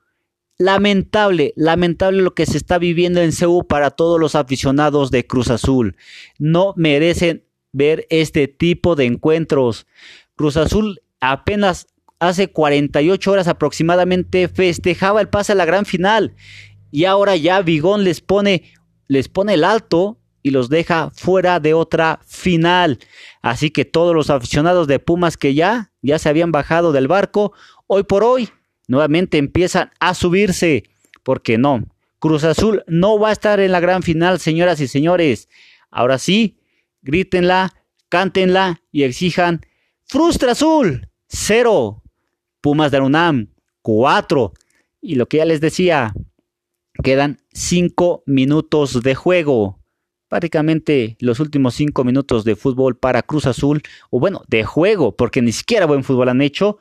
Lamentable, 0.61 1.53
lamentable 1.55 2.21
lo 2.21 2.35
que 2.35 2.45
se 2.45 2.55
está 2.55 2.77
viviendo 2.77 3.19
en 3.19 3.31
CEU 3.31 3.65
para 3.65 3.89
todos 3.89 4.19
los 4.19 4.35
aficionados 4.35 5.09
de 5.09 5.25
Cruz 5.25 5.49
Azul. 5.49 5.97
No 6.37 6.75
merecen 6.77 7.45
ver 7.71 8.05
este 8.11 8.47
tipo 8.47 8.95
de 8.95 9.05
encuentros. 9.05 9.87
Cruz 10.35 10.57
Azul 10.57 11.01
apenas 11.19 11.87
hace 12.19 12.51
48 12.51 13.31
horas 13.31 13.47
aproximadamente 13.47 14.47
festejaba 14.49 15.19
el 15.21 15.29
pase 15.29 15.53
a 15.53 15.55
la 15.55 15.65
gran 15.65 15.87
final 15.87 16.35
y 16.91 17.05
ahora 17.05 17.35
ya 17.35 17.59
Vigón 17.63 18.03
les 18.03 18.21
pone 18.21 18.71
les 19.07 19.29
pone 19.29 19.55
el 19.55 19.63
alto 19.63 20.19
y 20.43 20.51
los 20.51 20.69
deja 20.69 21.09
fuera 21.15 21.59
de 21.59 21.73
otra 21.73 22.19
final. 22.27 22.99
Así 23.41 23.71
que 23.71 23.83
todos 23.83 24.13
los 24.13 24.29
aficionados 24.29 24.85
de 24.85 24.99
Pumas 24.99 25.37
que 25.37 25.55
ya 25.55 25.91
ya 26.03 26.19
se 26.19 26.29
habían 26.29 26.51
bajado 26.51 26.91
del 26.91 27.07
barco, 27.07 27.51
hoy 27.87 28.03
por 28.03 28.23
hoy 28.23 28.47
nuevamente 28.87 29.37
empiezan 29.37 29.91
a 29.99 30.13
subirse, 30.13 30.83
porque 31.23 31.57
no, 31.57 31.87
Cruz 32.21 32.43
Azul 32.43 32.83
no 32.85 33.17
va 33.17 33.29
a 33.29 33.33
estar 33.33 33.59
en 33.59 33.71
la 33.71 33.79
gran 33.79 34.03
final, 34.03 34.39
señoras 34.39 34.79
y 34.79 34.87
señores. 34.87 35.49
Ahora 35.89 36.19
sí, 36.19 36.59
grítenla, 37.01 37.73
cántenla 38.09 38.81
y 38.91 39.03
exijan 39.03 39.61
Frustra 40.05 40.51
Azul, 40.51 41.09
cero. 41.27 42.03
Pumas 42.61 42.91
de 42.91 42.99
UNAM, 42.99 43.47
cuatro. 43.81 44.53
Y 45.01 45.15
lo 45.15 45.27
que 45.27 45.37
ya 45.37 45.45
les 45.45 45.61
decía, 45.61 46.13
quedan 47.03 47.41
cinco 47.53 48.21
minutos 48.27 49.01
de 49.01 49.15
juego. 49.15 49.79
Prácticamente 50.27 51.17
los 51.19 51.39
últimos 51.39 51.73
cinco 51.73 52.03
minutos 52.03 52.43
de 52.43 52.55
fútbol 52.55 52.97
para 52.97 53.23
Cruz 53.23 53.47
Azul, 53.47 53.81
o 54.11 54.19
bueno, 54.19 54.43
de 54.47 54.63
juego, 54.63 55.15
porque 55.15 55.41
ni 55.41 55.51
siquiera 55.51 55.87
buen 55.87 56.03
fútbol 56.03 56.29
han 56.29 56.41
hecho. 56.41 56.77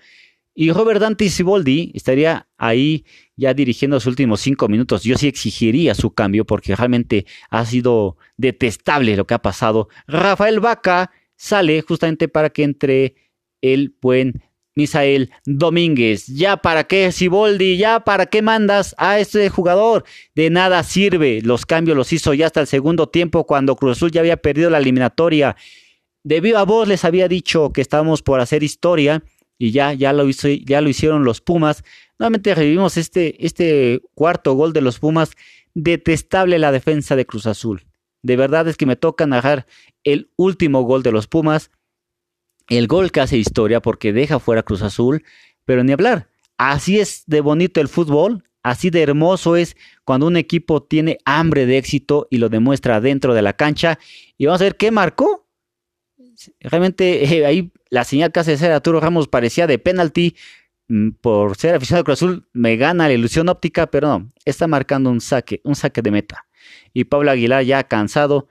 Y 0.61 0.73
Robert 0.73 1.01
Dante 1.01 1.31
Siboldi 1.31 1.91
estaría 1.95 2.47
ahí 2.59 3.07
ya 3.35 3.55
dirigiendo 3.55 3.97
los 3.97 4.05
últimos 4.05 4.43
cinco 4.43 4.69
minutos. 4.69 5.05
Yo 5.05 5.17
sí 5.17 5.27
exigiría 5.27 5.95
su 5.95 6.13
cambio 6.13 6.45
porque 6.45 6.77
realmente 6.77 7.25
ha 7.49 7.65
sido 7.65 8.19
detestable 8.37 9.17
lo 9.17 9.27
que 9.27 9.33
ha 9.33 9.39
pasado. 9.41 9.89
Rafael 10.07 10.61
Vaca 10.61 11.13
sale 11.35 11.81
justamente 11.81 12.29
para 12.29 12.51
que 12.51 12.65
entre 12.65 13.15
el 13.63 13.97
buen 14.03 14.43
Misael 14.75 15.31
Domínguez. 15.47 16.27
Ya 16.27 16.59
para 16.59 16.85
qué, 16.85 17.11
Siboldi, 17.11 17.79
ya 17.79 18.01
para 18.01 18.27
qué 18.27 18.43
mandas 18.43 18.95
a 18.99 19.19
este 19.19 19.49
jugador. 19.49 20.05
De 20.35 20.51
nada 20.51 20.83
sirve. 20.83 21.41
Los 21.41 21.65
cambios 21.65 21.97
los 21.97 22.13
hizo 22.13 22.35
ya 22.35 22.45
hasta 22.45 22.61
el 22.61 22.67
segundo 22.67 23.09
tiempo 23.09 23.47
cuando 23.47 23.77
Cruz 23.77 23.97
Azul 23.97 24.11
ya 24.11 24.21
había 24.21 24.37
perdido 24.37 24.69
la 24.69 24.77
eliminatoria. 24.77 25.57
De 26.23 26.43
viva 26.43 26.65
voz 26.65 26.87
les 26.87 27.07
había 27.07 27.29
dicho 27.29 27.73
que 27.73 27.81
estábamos 27.81 28.21
por 28.21 28.41
hacer 28.41 28.63
historia 28.63 29.23
y 29.61 29.73
ya, 29.73 29.93
ya, 29.93 30.15
lo, 30.15 30.27
hizo, 30.27 30.49
ya 30.49 30.81
lo 30.81 30.89
hicieron 30.89 31.23
los 31.23 31.43
Pumas. 31.43 31.85
Nuevamente 32.19 32.55
revivimos 32.55 32.97
este, 32.97 33.45
este 33.45 34.01
cuarto 34.15 34.55
gol 34.55 34.73
de 34.73 34.81
los 34.81 34.99
Pumas. 34.99 35.33
Detestable 35.75 36.59
la 36.59 36.73
defensa 36.73 37.15
de 37.15 37.27
Cruz 37.27 37.47
Azul. 37.47 37.85
De 38.23 38.37
verdad 38.37 38.67
es 38.69 38.79
que 38.79 38.87
me 38.87 38.97
toca 38.97 39.27
narrar 39.27 39.67
el 40.03 40.31
último 40.37 40.81
gol 40.85 41.03
de 41.03 41.13
los 41.13 41.27
Pumas, 41.27 41.71
el 42.71 42.87
gol 42.87 43.13
que 43.13 43.21
hace 43.21 43.37
historia 43.37 43.83
porque 43.83 44.15
deja 44.15 44.39
fuera 44.39 44.63
Cruz 44.63 44.81
Azul, 44.81 45.25
pero 45.67 45.85
ni 45.85 45.93
hablar. 45.93 46.29
Así 46.57 46.99
es 46.99 47.25
de 47.27 47.43
bonito 47.43 47.83
el 47.83 47.89
fútbol, 47.89 48.45
así 48.63 48.89
de 48.89 49.03
hermoso 49.03 49.57
es 49.57 49.77
cuando 50.07 50.27
un 50.27 50.39
equipo 50.39 50.83
tiene 50.83 51.19
hambre 51.27 51.67
de 51.67 51.77
éxito 51.77 52.29
y 52.31 52.39
lo 52.39 52.49
demuestra 52.49 53.03
dentro 53.03 53.35
de 53.35 53.43
la 53.43 53.53
cancha. 53.53 53.99
Y 54.39 54.47
vamos 54.47 54.63
a 54.63 54.65
ver 54.65 54.79
qué 54.79 54.91
marcó. 54.91 55.40
Realmente 56.61 57.25
eh, 57.25 57.47
ahí 57.47 57.73
la 57.89 58.05
señal 58.05 58.33
que 58.33 58.41
hace 58.41 58.57
ser 58.57 58.73
Arturo 58.73 59.01
Ramos 59.01 59.29
parecía 59.29 59.67
de 59.67 59.79
penalti. 59.79 60.37
Mm, 60.89 61.11
por 61.21 61.57
ser 61.57 61.75
aficionado 61.75 62.03
a 62.03 62.05
Cruz 62.05 62.19
Azul 62.19 62.49
me 62.53 62.77
gana 62.77 63.09
la 63.09 63.15
ilusión 63.15 63.49
óptica, 63.49 63.89
pero 63.89 64.09
no, 64.09 64.33
está 64.45 64.67
marcando 64.67 65.11
un 65.11 65.21
saque, 65.21 65.61
un 65.65 65.77
saque 65.77 66.03
de 66.03 66.11
meta. 66.11 66.47
Y 66.93 67.05
Pablo 67.05 67.31
Aguilar 67.31 67.65
ya 67.65 67.85
cansado 67.85 68.49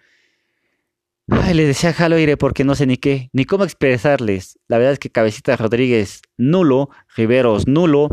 Ay, 1.32 1.54
les 1.54 1.68
decía 1.68 1.94
jalo 1.94 2.16
aire 2.16 2.38
porque 2.38 2.64
no 2.64 2.74
sé 2.74 2.88
ni 2.88 2.98
qué, 2.98 3.30
ni 3.34 3.46
cómo 3.46 3.64
expresarles. 3.64 4.58
La 4.68 4.78
verdad 4.78 4.94
es 4.94 5.00
que 5.00 5.12
Cabecita 5.12 5.56
Rodríguez 5.58 6.22
nulo, 6.38 6.90
Riveros 7.16 7.68
nulo. 7.68 8.10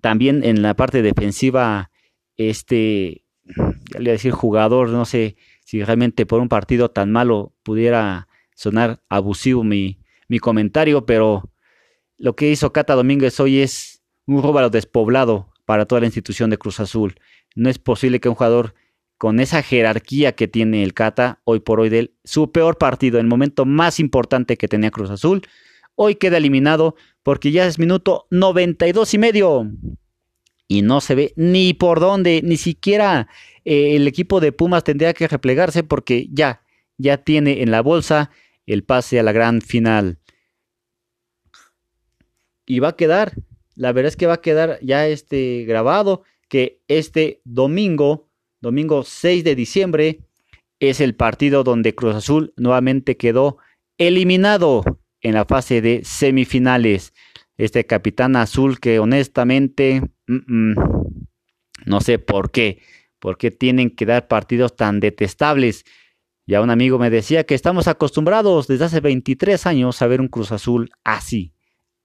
También 0.00 0.42
en 0.44 0.60
la 0.60 0.74
parte 0.74 1.00
defensiva, 1.02 1.90
este, 2.36 3.22
ya 3.44 3.98
le 3.98 3.98
voy 3.98 4.08
a 4.08 4.12
decir 4.12 4.32
jugador, 4.32 4.88
no 4.88 5.04
sé 5.04 5.36
si 5.64 5.82
realmente 5.84 6.26
por 6.26 6.40
un 6.40 6.48
partido 6.48 6.90
tan 6.90 7.12
malo 7.12 7.52
pudiera 7.62 8.26
sonar 8.54 9.02
abusivo 9.08 9.64
mi, 9.64 9.98
mi 10.28 10.38
comentario, 10.38 11.06
pero 11.06 11.50
lo 12.16 12.36
que 12.36 12.50
hizo 12.50 12.72
Cata 12.72 12.94
Domínguez 12.94 13.38
hoy 13.40 13.60
es 13.60 14.02
un 14.26 14.42
róbalo 14.42 14.70
despoblado 14.70 15.52
para 15.64 15.86
toda 15.86 16.00
la 16.00 16.06
institución 16.06 16.50
de 16.50 16.58
Cruz 16.58 16.80
Azul. 16.80 17.14
No 17.54 17.68
es 17.68 17.78
posible 17.78 18.20
que 18.20 18.28
un 18.28 18.34
jugador 18.34 18.74
con 19.18 19.40
esa 19.40 19.62
jerarquía 19.62 20.32
que 20.32 20.48
tiene 20.48 20.82
el 20.82 20.94
Cata 20.94 21.40
hoy 21.44 21.60
por 21.60 21.80
hoy 21.80 21.88
de 21.88 22.14
su 22.24 22.52
peor 22.52 22.78
partido, 22.78 23.18
el 23.18 23.26
momento 23.26 23.64
más 23.64 24.00
importante 24.00 24.56
que 24.56 24.68
tenía 24.68 24.90
Cruz 24.90 25.10
Azul, 25.10 25.42
hoy 25.94 26.16
queda 26.16 26.36
eliminado 26.38 26.96
porque 27.22 27.52
ya 27.52 27.66
es 27.66 27.78
minuto 27.78 28.26
92 28.30 29.14
y 29.14 29.18
medio 29.18 29.70
y 30.68 30.82
no 30.82 31.00
se 31.00 31.14
ve 31.14 31.32
ni 31.36 31.74
por 31.74 32.00
dónde, 32.00 32.40
ni 32.42 32.56
siquiera 32.56 33.28
eh, 33.64 33.96
el 33.96 34.08
equipo 34.08 34.40
de 34.40 34.52
Pumas 34.52 34.84
tendría 34.84 35.14
que 35.14 35.28
replegarse 35.28 35.84
porque 35.84 36.28
ya, 36.30 36.62
ya 36.98 37.18
tiene 37.18 37.62
en 37.62 37.70
la 37.70 37.80
bolsa 37.80 38.30
el 38.66 38.84
pase 38.84 39.18
a 39.18 39.22
la 39.22 39.32
gran 39.32 39.60
final. 39.60 40.18
Y 42.66 42.78
va 42.78 42.88
a 42.88 42.96
quedar, 42.96 43.34
la 43.74 43.92
verdad 43.92 44.08
es 44.08 44.16
que 44.16 44.26
va 44.26 44.34
a 44.34 44.40
quedar 44.40 44.78
ya 44.80 45.06
este 45.06 45.64
grabado 45.64 46.22
que 46.48 46.80
este 46.88 47.40
domingo 47.44 48.28
domingo 48.64 49.04
6 49.04 49.44
de 49.44 49.54
diciembre, 49.54 50.20
es 50.80 51.00
el 51.00 51.14
partido 51.14 51.62
donde 51.62 51.94
Cruz 51.94 52.16
Azul 52.16 52.52
nuevamente 52.56 53.16
quedó 53.16 53.58
eliminado 53.98 54.82
en 55.20 55.34
la 55.34 55.44
fase 55.44 55.80
de 55.80 56.02
semifinales. 56.02 57.12
Este 57.56 57.86
capitán 57.86 58.34
azul 58.34 58.80
que 58.80 58.98
honestamente 58.98 60.02
no 60.26 62.00
sé 62.00 62.18
por 62.18 62.50
qué, 62.50 62.82
por 63.20 63.38
qué 63.38 63.52
tienen 63.52 63.90
que 63.90 64.06
dar 64.06 64.26
partidos 64.26 64.74
tan 64.74 64.98
detestables. 64.98 65.84
Ya 66.46 66.60
un 66.60 66.70
amigo 66.70 66.98
me 66.98 67.10
decía 67.10 67.44
que 67.44 67.54
estamos 67.54 67.88
acostumbrados 67.88 68.66
desde 68.66 68.84
hace 68.84 69.00
23 69.00 69.66
años 69.66 70.02
a 70.02 70.06
ver 70.06 70.20
un 70.20 70.28
Cruz 70.28 70.52
Azul 70.52 70.90
así, 71.02 71.54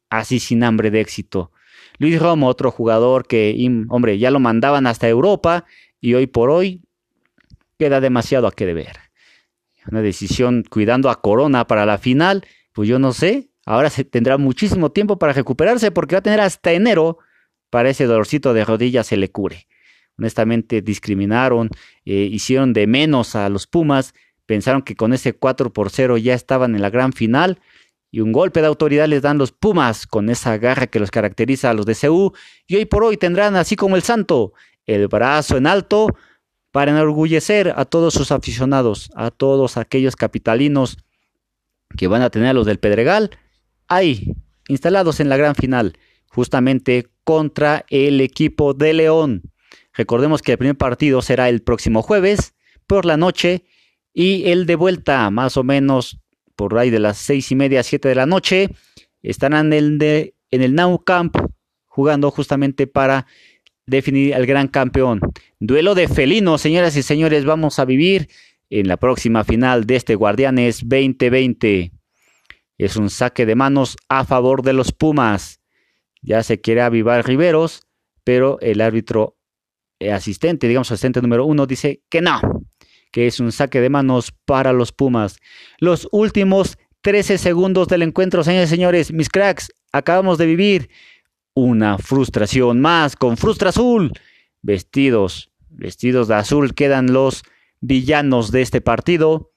así 0.09 0.39
sin 0.39 0.63
hambre 0.63 0.91
de 0.91 1.01
éxito. 1.01 1.51
Luis 1.97 2.19
Romo, 2.19 2.47
otro 2.47 2.71
jugador 2.71 3.27
que, 3.27 3.55
hombre, 3.89 4.17
ya 4.17 4.31
lo 4.31 4.39
mandaban 4.39 4.87
hasta 4.87 5.09
Europa 5.09 5.65
y 5.99 6.13
hoy 6.13 6.27
por 6.27 6.49
hoy 6.49 6.81
queda 7.77 7.99
demasiado 7.99 8.47
a 8.47 8.51
que 8.51 8.65
deber. 8.65 8.97
Una 9.91 10.01
decisión 10.01 10.63
cuidando 10.69 11.09
a 11.09 11.21
Corona 11.21 11.67
para 11.67 11.85
la 11.85 11.97
final, 11.97 12.45
pues 12.73 12.87
yo 12.87 12.99
no 12.99 13.11
sé, 13.11 13.49
ahora 13.65 13.89
se 13.89 14.05
tendrá 14.05 14.37
muchísimo 14.37 14.91
tiempo 14.91 15.19
para 15.19 15.33
recuperarse 15.33 15.91
porque 15.91 16.15
va 16.15 16.19
a 16.19 16.23
tener 16.23 16.39
hasta 16.39 16.71
enero 16.71 17.17
para 17.69 17.89
ese 17.89 18.05
dolorcito 18.05 18.53
de 18.53 18.65
rodillas 18.65 19.07
se 19.07 19.17
le 19.17 19.31
cure. 19.31 19.67
Honestamente 20.17 20.81
discriminaron, 20.81 21.69
eh, 22.05 22.27
hicieron 22.31 22.73
de 22.73 22.87
menos 22.87 23.35
a 23.35 23.47
los 23.49 23.67
Pumas, 23.67 24.13
pensaron 24.49 24.81
que 24.81 24.95
con 24.95 25.13
ese 25.13 25.33
4 25.33 25.71
por 25.71 25.91
0 25.91 26.17
ya 26.17 26.33
estaban 26.33 26.73
en 26.73 26.81
la 26.81 26.89
gran 26.89 27.13
final 27.13 27.59
y 28.09 28.21
un 28.21 28.31
golpe 28.31 28.61
de 28.61 28.65
autoridad 28.65 29.07
les 29.07 29.21
dan 29.21 29.37
los 29.37 29.51
Pumas 29.51 30.07
con 30.07 30.27
esa 30.31 30.57
garra 30.57 30.87
que 30.87 30.99
los 30.99 31.11
caracteriza 31.11 31.69
a 31.69 31.75
los 31.75 31.85
de 31.85 31.93
CU 31.93 32.33
y 32.65 32.77
hoy 32.77 32.85
por 32.85 33.03
hoy 33.03 33.15
tendrán 33.15 33.55
así 33.55 33.75
como 33.75 33.95
el 33.95 34.01
Santo 34.01 34.53
el 34.87 35.07
brazo 35.07 35.57
en 35.57 35.67
alto 35.67 36.15
para 36.71 36.89
enorgullecer 36.89 37.73
a 37.75 37.85
todos 37.85 38.15
sus 38.15 38.31
aficionados, 38.31 39.11
a 39.13 39.29
todos 39.29 39.77
aquellos 39.77 40.15
capitalinos 40.15 40.97
que 41.95 42.07
van 42.07 42.23
a 42.23 42.31
tener 42.31 42.47
a 42.47 42.53
los 42.53 42.65
del 42.65 42.79
Pedregal 42.79 43.29
ahí, 43.87 44.33
instalados 44.67 45.19
en 45.19 45.29
la 45.29 45.37
gran 45.37 45.53
final, 45.53 45.95
justamente 46.27 47.05
contra 47.23 47.85
el 47.91 48.19
equipo 48.19 48.73
de 48.73 48.93
León. 48.93 49.43
Recordemos 49.93 50.41
que 50.41 50.53
el 50.53 50.57
primer 50.57 50.75
partido 50.75 51.21
será 51.21 51.49
el 51.49 51.61
próximo 51.61 52.01
jueves 52.01 52.55
por 52.87 53.05
la 53.05 53.15
noche 53.15 53.65
y 54.13 54.49
el 54.49 54.65
de 54.65 54.75
vuelta 54.75 55.29
más 55.29 55.57
o 55.57 55.63
menos 55.63 56.19
por 56.55 56.77
ahí 56.77 56.89
de 56.89 56.99
las 56.99 57.17
seis 57.17 57.51
y 57.51 57.55
media, 57.55 57.83
siete 57.83 58.09
de 58.09 58.15
la 58.15 58.25
noche, 58.25 58.69
estarán 59.21 59.67
en 59.67 59.73
el, 59.73 59.97
de, 59.97 60.35
en 60.51 60.61
el 60.61 60.75
Camp 61.05 61.37
jugando 61.85 62.31
justamente 62.31 62.87
para 62.87 63.27
definir 63.85 64.35
al 64.35 64.45
gran 64.45 64.67
campeón. 64.67 65.21
Duelo 65.59 65.95
de 65.95 66.07
felinos, 66.07 66.61
señoras 66.61 66.95
y 66.95 67.03
señores, 67.03 67.45
vamos 67.45 67.79
a 67.79 67.85
vivir 67.85 68.29
en 68.69 68.87
la 68.87 68.97
próxima 68.97 69.43
final 69.43 69.85
de 69.85 69.95
este 69.95 70.15
Guardianes 70.15 70.81
2020. 70.83 71.91
Es 72.77 72.95
un 72.95 73.09
saque 73.09 73.45
de 73.45 73.55
manos 73.55 73.97
a 74.07 74.25
favor 74.25 74.61
de 74.61 74.73
los 74.73 74.91
Pumas. 74.91 75.61
Ya 76.21 76.43
se 76.43 76.61
quiere 76.61 76.81
avivar 76.81 77.25
Riveros, 77.25 77.87
pero 78.23 78.59
el 78.61 78.81
árbitro 78.81 79.37
eh, 79.99 80.11
asistente, 80.11 80.67
digamos 80.67 80.91
asistente 80.91 81.21
número 81.21 81.45
uno, 81.45 81.65
dice 81.65 82.03
que 82.09 82.21
no, 82.21 82.39
que 83.11 83.27
es 83.27 83.39
un 83.39 83.51
saque 83.51 83.81
de 83.81 83.89
manos 83.89 84.31
para 84.45 84.73
los 84.73 84.91
Pumas. 84.91 85.37
Los 85.79 86.07
últimos 86.11 86.77
13 87.01 87.37
segundos 87.37 87.87
del 87.87 88.01
encuentro, 88.01 88.43
señores 88.43 88.69
y 88.69 88.75
señores, 88.75 89.11
mis 89.13 89.29
cracks, 89.29 89.71
acabamos 89.91 90.37
de 90.37 90.45
vivir 90.45 90.89
una 91.53 91.97
frustración 91.97 92.81
más 92.81 93.15
con 93.15 93.37
Frustra 93.37 93.69
Azul. 93.69 94.13
Vestidos, 94.61 95.51
vestidos 95.69 96.27
de 96.27 96.35
azul 96.35 96.73
quedan 96.73 97.13
los 97.13 97.43
villanos 97.79 98.51
de 98.51 98.61
este 98.61 98.81
partido. 98.81 99.51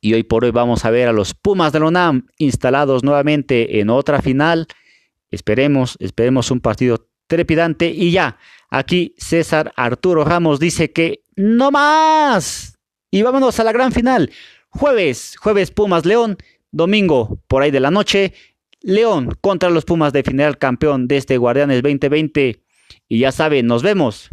Y 0.00 0.14
hoy 0.14 0.22
por 0.22 0.44
hoy 0.44 0.50
vamos 0.50 0.84
a 0.84 0.90
ver 0.90 1.08
a 1.08 1.12
los 1.12 1.34
Pumas 1.34 1.72
de 1.72 1.80
UNAM 1.80 2.26
instalados 2.38 3.02
nuevamente 3.02 3.80
en 3.80 3.90
otra 3.90 4.22
final. 4.22 4.66
Esperemos, 5.30 5.96
esperemos 5.98 6.50
un 6.50 6.60
partido 6.60 7.08
trepidante. 7.26 7.88
Y 7.88 8.10
ya, 8.10 8.38
aquí 8.70 9.14
César 9.18 9.72
Arturo 9.76 10.24
Ramos 10.24 10.60
dice 10.60 10.92
que 10.92 11.24
no 11.36 11.70
más. 11.70 12.78
Y 13.10 13.22
vámonos 13.22 13.58
a 13.60 13.64
la 13.64 13.72
gran 13.72 13.92
final. 13.92 14.30
Jueves, 14.68 15.36
jueves 15.38 15.70
Pumas 15.70 16.04
León. 16.04 16.36
Domingo, 16.72 17.38
por 17.46 17.62
ahí 17.62 17.70
de 17.70 17.78
la 17.78 17.92
noche, 17.92 18.34
León 18.80 19.30
contra 19.40 19.70
los 19.70 19.84
Pumas 19.84 20.12
de 20.12 20.24
final 20.24 20.58
campeón 20.58 21.06
de 21.06 21.18
este 21.18 21.38
Guardianes 21.38 21.82
2020. 21.82 22.60
Y 23.08 23.18
ya 23.20 23.30
saben, 23.30 23.66
nos 23.66 23.82
vemos. 23.82 24.28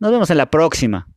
Nos 0.00 0.10
vemos 0.10 0.30
en 0.30 0.38
la 0.38 0.50
próxima. 0.50 1.08